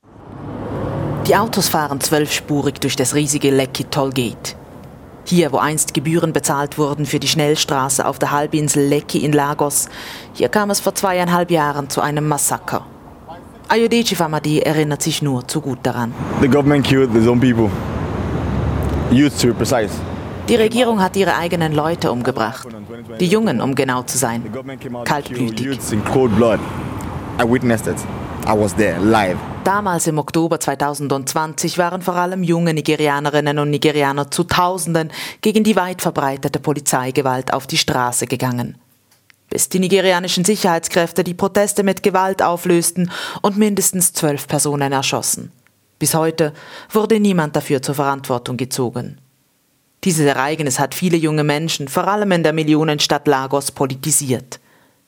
Die 1.25 1.37
Autos 1.37 1.69
fahren 1.69 2.01
zwölfspurig 2.01 2.81
durch 2.81 2.97
das 2.97 3.15
riesige 3.15 3.49
Lekki 3.49 3.85
Tollgate. 3.85 4.57
Hier, 5.23 5.53
wo 5.53 5.57
einst 5.57 5.93
Gebühren 5.93 6.33
bezahlt 6.33 6.77
wurden 6.77 7.05
für 7.05 7.19
die 7.19 7.29
Schnellstraße 7.29 8.05
auf 8.05 8.19
der 8.19 8.31
Halbinsel 8.31 8.85
Lekki 8.85 9.19
in 9.19 9.31
Lagos, 9.31 9.87
hier 10.33 10.49
kam 10.49 10.69
es 10.69 10.81
vor 10.81 10.93
zweieinhalb 10.93 11.49
Jahren 11.49 11.89
zu 11.89 12.01
einem 12.01 12.27
Massaker. 12.27 12.85
Ayodeji 13.69 14.15
Famadi 14.15 14.59
erinnert 14.59 15.01
sich 15.01 15.21
nur 15.21 15.47
zu 15.47 15.61
gut 15.61 15.79
daran. 15.83 16.13
The 16.41 16.49
government 16.49 16.85
killed 16.85 17.15
its 17.15 17.25
own 17.25 17.39
people. 17.39 17.69
Youth 19.11 19.39
to 19.39 19.47
be 19.47 19.53
precise. 19.53 19.93
Die 20.49 20.55
Regierung 20.55 21.01
hat 21.01 21.15
ihre 21.15 21.37
eigenen 21.37 21.71
Leute 21.71 22.11
umgebracht. 22.11 22.67
Die 23.19 23.27
Jungen, 23.27 23.61
um 23.61 23.75
genau 23.75 24.03
zu 24.03 24.17
sein. 24.17 24.43
Kaltblütig. 25.05 25.79
Damals 29.63 30.07
im 30.07 30.17
Oktober 30.17 30.59
2020 30.59 31.77
waren 31.77 32.01
vor 32.01 32.15
allem 32.15 32.43
junge 32.43 32.73
Nigerianerinnen 32.73 33.59
und 33.59 33.69
Nigerianer 33.69 34.31
zu 34.31 34.43
Tausenden 34.43 35.11
gegen 35.41 35.63
die 35.63 35.75
weit 35.75 36.01
verbreitete 36.01 36.59
Polizeigewalt 36.59 37.53
auf 37.53 37.67
die 37.67 37.77
Straße 37.77 38.25
gegangen. 38.25 38.75
Bis 39.49 39.69
die 39.69 39.79
nigerianischen 39.79 40.45
Sicherheitskräfte 40.45 41.23
die 41.23 41.33
Proteste 41.33 41.83
mit 41.83 42.01
Gewalt 42.01 42.41
auflösten 42.41 43.11
und 43.41 43.57
mindestens 43.57 44.13
zwölf 44.13 44.47
Personen 44.47 44.91
erschossen. 44.91 45.51
Bis 45.99 46.15
heute 46.15 46.53
wurde 46.89 47.19
niemand 47.19 47.55
dafür 47.55 47.81
zur 47.81 47.93
Verantwortung 47.93 48.57
gezogen. 48.57 49.20
Dieses 50.03 50.25
Ereignis 50.25 50.79
hat 50.79 50.95
viele 50.95 51.15
junge 51.15 51.43
Menschen, 51.43 51.87
vor 51.87 52.07
allem 52.07 52.31
in 52.31 52.41
der 52.41 52.53
Millionenstadt 52.53 53.27
Lagos, 53.27 53.71
politisiert. 53.71 54.59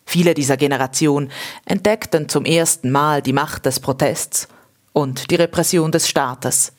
Viele 0.05 0.35
dieser 0.35 0.55
Generation 0.55 1.31
entdeckten 1.65 2.29
zum 2.29 2.45
ersten 2.45 2.91
Mal 2.91 3.23
die 3.23 3.33
Macht 3.33 3.65
des 3.65 3.79
Protests 3.79 4.47
und 4.91 5.31
die 5.31 5.35
Repression 5.35 5.91
des 5.91 6.07
Staates. 6.07 6.73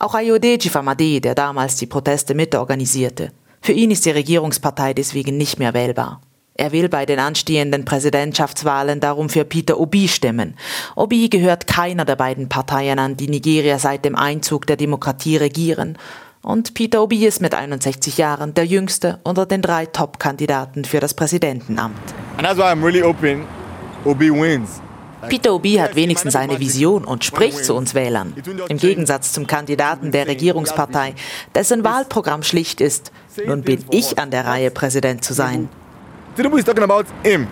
Auch 0.00 0.14
Ayodeji 0.14 0.70
Famade, 0.70 1.20
der 1.20 1.36
damals 1.36 1.76
die 1.76 1.86
Proteste 1.86 2.34
mitorganisierte. 2.34 3.30
Für 3.62 3.72
ihn 3.72 3.92
ist 3.92 4.06
die 4.06 4.10
Regierungspartei 4.10 4.92
deswegen 4.92 5.36
nicht 5.36 5.60
mehr 5.60 5.72
wählbar. 5.72 6.20
Er 6.54 6.72
will 6.72 6.88
bei 6.88 7.06
den 7.06 7.20
anstehenden 7.20 7.84
Präsidentschaftswahlen 7.84 8.98
darum 8.98 9.28
für 9.28 9.44
Peter 9.44 9.78
Obi 9.78 10.08
stimmen. 10.08 10.56
Obi 10.96 11.28
gehört 11.28 11.66
keiner 11.66 12.06
der 12.06 12.16
beiden 12.16 12.48
Parteien 12.48 12.98
an, 12.98 13.16
die 13.16 13.28
Nigeria 13.28 13.78
seit 13.78 14.04
dem 14.04 14.16
Einzug 14.16 14.66
der 14.66 14.76
Demokratie 14.76 15.36
regieren 15.36 15.96
und 16.46 16.74
Peter 16.74 17.02
Obi 17.02 17.26
ist 17.26 17.42
mit 17.42 17.54
61 17.54 18.18
Jahren 18.18 18.54
der 18.54 18.64
jüngste 18.64 19.18
unter 19.24 19.46
den 19.46 19.62
drei 19.62 19.84
Top-Kandidaten 19.84 20.84
für 20.84 21.00
das 21.00 21.12
Präsidentenamt. 21.12 21.98
Really 22.38 23.02
Obi 23.02 23.44
Peter 25.28 25.52
Obi 25.52 25.74
hat 25.74 25.96
wenigstens 25.96 26.36
eine 26.36 26.60
Vision 26.60 27.04
und 27.04 27.24
spricht 27.24 27.64
zu 27.64 27.74
uns 27.74 27.94
Wählern. 27.94 28.32
Im 28.68 28.78
Gegensatz 28.78 29.32
zum 29.32 29.48
Kandidaten 29.48 30.12
der 30.12 30.28
Regierungspartei, 30.28 31.16
dessen 31.52 31.82
Wahlprogramm 31.82 32.44
schlicht 32.44 32.80
ist, 32.80 33.10
nun 33.44 33.62
bin 33.62 33.84
ich 33.90 34.16
an 34.20 34.30
der 34.30 34.46
Reihe, 34.46 34.70
Präsident 34.70 35.24
zu 35.24 35.34
sein. 35.34 35.68
Tinubu 36.36 36.58
is 36.58 36.64
talking 36.64 36.84
about 36.84 37.06
him. 37.24 37.48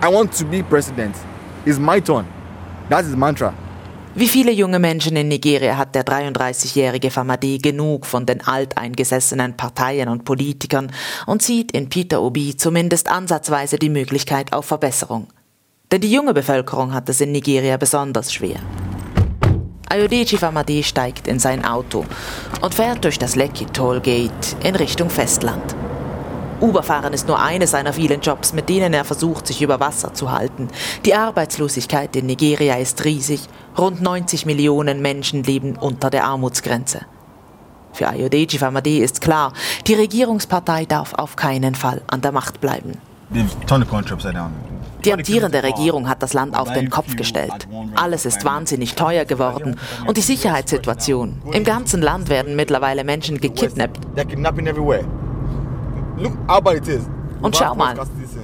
I 0.00 0.06
want 0.06 0.38
to 0.38 0.44
be 0.44 0.62
president. 0.62 1.16
It's 1.64 1.78
my 1.78 2.00
turn. 2.00 2.26
That's 2.88 3.08
his 3.08 3.16
mantra. 3.16 3.52
Wie 4.18 4.26
viele 4.26 4.50
junge 4.50 4.80
Menschen 4.80 5.14
in 5.14 5.28
Nigeria 5.28 5.76
hat 5.76 5.94
der 5.94 6.04
33-jährige 6.04 7.08
Famadi 7.08 7.58
genug 7.58 8.04
von 8.04 8.26
den 8.26 8.44
alteingesessenen 8.44 9.56
Parteien 9.56 10.08
und 10.08 10.24
Politikern 10.24 10.90
und 11.26 11.40
sieht 11.40 11.70
in 11.70 11.88
Peter 11.88 12.20
Obi 12.20 12.56
zumindest 12.56 13.08
ansatzweise 13.08 13.78
die 13.78 13.88
Möglichkeit 13.88 14.52
auf 14.52 14.64
Verbesserung. 14.64 15.28
Denn 15.92 16.00
die 16.00 16.10
junge 16.10 16.34
Bevölkerung 16.34 16.94
hat 16.94 17.08
es 17.08 17.20
in 17.20 17.30
Nigeria 17.30 17.76
besonders 17.76 18.32
schwer. 18.32 18.58
Ayodeji 19.88 20.36
Famadi 20.36 20.82
steigt 20.82 21.28
in 21.28 21.38
sein 21.38 21.64
Auto 21.64 22.04
und 22.60 22.74
fährt 22.74 23.04
durch 23.04 23.20
das 23.20 23.36
Lekki 23.36 23.66
Tollgate 23.66 24.56
in 24.64 24.74
Richtung 24.74 25.10
Festland. 25.10 25.76
Uberfahren 26.60 27.12
ist 27.12 27.28
nur 27.28 27.40
eine 27.40 27.66
seiner 27.66 27.92
vielen 27.92 28.20
Jobs, 28.20 28.52
mit 28.52 28.68
denen 28.68 28.92
er 28.92 29.04
versucht, 29.04 29.46
sich 29.46 29.62
über 29.62 29.78
Wasser 29.78 30.12
zu 30.14 30.32
halten. 30.32 30.68
Die 31.04 31.14
Arbeitslosigkeit 31.14 32.16
in 32.16 32.26
Nigeria 32.26 32.74
ist 32.76 33.04
riesig. 33.04 33.42
Rund 33.76 34.02
90 34.02 34.44
Millionen 34.44 35.00
Menschen 35.00 35.44
leben 35.44 35.76
unter 35.76 36.10
der 36.10 36.24
Armutsgrenze. 36.24 37.02
Für 37.92 38.08
Ayodeji 38.08 38.58
Famadi 38.58 38.98
ist 38.98 39.20
klar, 39.20 39.52
die 39.86 39.94
Regierungspartei 39.94 40.84
darf 40.84 41.14
auf 41.14 41.36
keinen 41.36 41.74
Fall 41.74 42.02
an 42.08 42.20
der 42.20 42.32
Macht 42.32 42.60
bleiben. 42.60 42.98
Die 45.04 45.12
amtierende 45.12 45.62
Regierung 45.62 46.08
hat 46.08 46.22
das 46.22 46.32
Land 46.32 46.56
auf 46.56 46.72
den 46.72 46.90
Kopf 46.90 47.14
gestellt. 47.14 47.68
Alles 47.94 48.26
ist 48.26 48.44
wahnsinnig 48.44 48.94
teuer 48.94 49.24
geworden. 49.24 49.78
Und 50.06 50.16
die 50.16 50.22
Sicherheitssituation. 50.22 51.40
Im 51.52 51.62
ganzen 51.62 52.02
Land 52.02 52.28
werden 52.30 52.56
mittlerweile 52.56 53.04
Menschen 53.04 53.38
gekidnappt. 53.40 54.00
Und 57.40 57.56
schau 57.56 57.74
mal, 57.74 57.96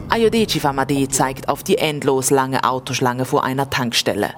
Ayodeji 0.09 0.61
Famadi 0.61 1.09
zeigt 1.09 1.49
auf 1.49 1.63
die 1.65 1.79
endlos 1.79 2.31
lange 2.31 2.63
Autoschlange 2.65 3.25
vor 3.25 3.43
einer 3.43 3.69
Tankstelle. 3.69 4.33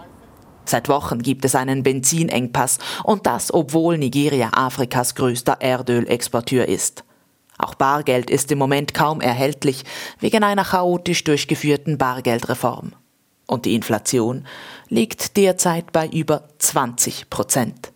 Seit 0.65 0.89
Wochen 0.89 1.21
gibt 1.21 1.45
es 1.45 1.55
einen 1.55 1.83
Benzinengpass 1.83 2.79
und 3.05 3.27
das, 3.27 3.55
obwohl 3.55 3.99
Nigeria 3.99 4.51
Afrikas 4.53 5.15
größter 5.15 5.61
Erdölexporteur 5.61 6.67
ist. 6.69 7.05
Auch 7.59 7.75
Bargeld 7.75 8.31
ist 8.31 8.51
im 8.51 8.59
Moment 8.59 8.93
kaum 8.93 9.21
erhältlich 9.21 9.85
wegen 10.21 10.43
einer 10.43 10.65
chaotisch 10.65 11.25
durchgeführten 11.25 11.99
Bargeldreform. 11.99 12.93
Und 13.47 13.65
die 13.65 13.75
Inflation 13.75 14.45
liegt 14.89 15.37
derzeit 15.37 15.93
bei 15.93 16.09
über 16.09 16.49
20 16.59 17.31
Prozent. 17.31 17.93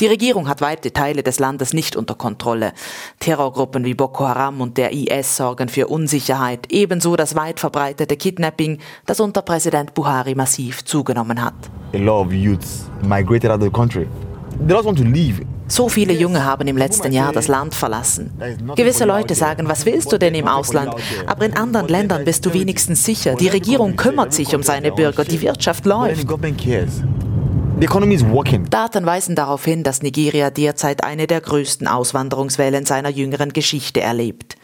Die 0.00 0.06
Regierung 0.06 0.48
hat 0.48 0.60
weite 0.60 0.92
Teile 0.92 1.24
des 1.24 1.40
Landes 1.40 1.72
nicht 1.72 1.96
unter 1.96 2.14
Kontrolle. 2.14 2.72
Terrorgruppen 3.18 3.84
wie 3.84 3.94
Boko 3.94 4.28
Haram 4.28 4.60
und 4.60 4.76
der 4.76 4.92
IS 4.92 5.36
sorgen 5.36 5.68
für 5.68 5.88
Unsicherheit, 5.88 6.66
ebenso 6.70 7.16
das 7.16 7.34
weit 7.34 7.58
verbreitete 7.58 8.16
Kidnapping, 8.16 8.78
das 9.06 9.18
unter 9.18 9.42
Präsident 9.42 9.94
Buhari 9.94 10.36
massiv 10.36 10.84
zugenommen 10.84 11.42
hat. 11.42 11.54
So 15.66 15.88
viele 15.88 16.12
Junge 16.12 16.44
haben 16.44 16.66
im 16.68 16.76
letzten 16.76 17.12
Jahr 17.12 17.32
das 17.32 17.48
Land 17.48 17.74
verlassen. 17.74 18.30
Gewisse 18.76 19.04
Leute 19.04 19.34
sagen, 19.34 19.68
was 19.68 19.84
willst 19.84 20.12
du 20.12 20.18
denn 20.18 20.34
im 20.34 20.46
Ausland? 20.46 20.94
Aber 21.26 21.44
in 21.44 21.56
anderen 21.56 21.88
Ländern 21.88 22.24
bist 22.24 22.46
du 22.46 22.54
wenigstens 22.54 23.04
sicher. 23.04 23.34
Die 23.34 23.48
Regierung 23.48 23.96
kümmert 23.96 24.32
sich 24.32 24.54
um 24.54 24.62
seine 24.62 24.92
Bürger, 24.92 25.24
die 25.24 25.40
Wirtschaft 25.40 25.84
läuft. 25.86 26.26
The 27.80 27.84
economy 27.84 28.16
is 28.16 28.24
working. 28.26 28.68
Daten 28.68 29.06
weisen 29.06 29.36
darauf 29.36 29.64
hin, 29.64 29.84
dass 29.84 30.02
Nigeria 30.02 30.50
derzeit 30.50 31.04
eine 31.04 31.28
der 31.28 31.40
größten 31.40 31.86
Auswanderungswellen 31.86 32.84
seiner 32.84 33.08
jüngeren 33.08 33.52
Geschichte 33.52 34.00
erlebt. 34.00 34.56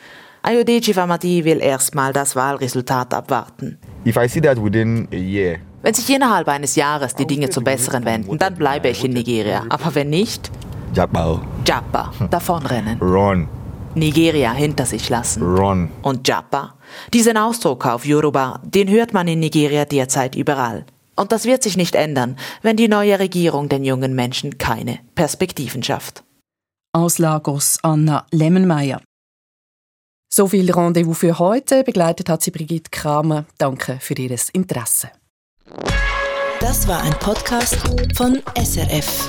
Ayodeji 0.43 0.93
Famadi 0.95 1.45
will 1.45 1.61
erstmal 1.61 2.13
das 2.13 2.35
Wahlresultat 2.35 3.15
abwarten. 3.15 3.79
If 4.05 4.17
I 4.17 4.27
see 4.27 4.41
that 4.41 4.61
within 4.61 5.07
a 5.13 5.17
year, 5.17 5.59
wenn 5.83 5.95
sich 5.95 6.11
innerhalb 6.13 6.49
eines 6.49 6.75
Jahres 6.75 7.15
die 7.15 7.25
Dinge 7.25 7.51
zum 7.51 7.63
Besseren 7.63 8.05
wenden, 8.05 8.37
dann 8.37 8.57
bleibe 8.57 8.89
ich 8.89 9.05
in 9.05 9.13
Nigeria. 9.13 9.63
Aber 9.69 9.95
wenn 9.95 10.11
nicht, 10.11 10.51
Jabba. 10.93 11.41
Jabba, 11.65 12.11
davonrennen. 12.31 12.99
Run. 12.99 13.47
Nigeria 13.95 14.53
hinter 14.53 14.87
sich 14.87 15.09
lassen. 15.09 15.41
Run. 15.41 15.89
Und 16.03 16.27
Japa? 16.27 16.75
Diesen 17.13 17.37
Ausdruck 17.37 17.87
auf 17.87 18.05
Yoruba, 18.05 18.61
den 18.65 18.91
hört 18.91 19.13
man 19.13 19.29
in 19.29 19.39
Nigeria 19.39 19.85
derzeit 19.85 20.35
überall. 20.35 20.85
Und 21.17 21.33
das 21.33 21.45
wird 21.45 21.63
sich 21.63 21.77
nicht 21.77 21.95
ändern, 21.95 22.37
wenn 22.63 22.77
die 22.77 22.89
neue 22.89 23.19
Regierung 23.19 23.69
den 23.69 23.85
jungen 23.85 24.15
Menschen 24.15 24.59
keine 24.59 24.99
Perspektiven 25.15 25.83
schafft. 25.83 26.25
Aus 26.93 27.19
Lagos 27.19 27.79
Anna 27.83 28.27
Lemmenmeier. 28.31 29.01
So 30.33 30.49
viel 30.49 30.71
Rendezvous 30.71 31.19
für 31.19 31.39
heute. 31.39 31.85
Begleitet 31.85 32.29
hat 32.29 32.43
sie 32.43 32.51
Brigitte 32.51 32.91
Kramer. 32.91 33.45
Danke 33.59 33.99
für 34.01 34.15
Ihr 34.15 34.37
Interesse. 34.53 35.11
Das 36.61 36.89
war 36.89 37.03
ein 37.03 37.15
Podcast 37.21 37.77
von 38.17 38.43
SRF. 38.57 39.29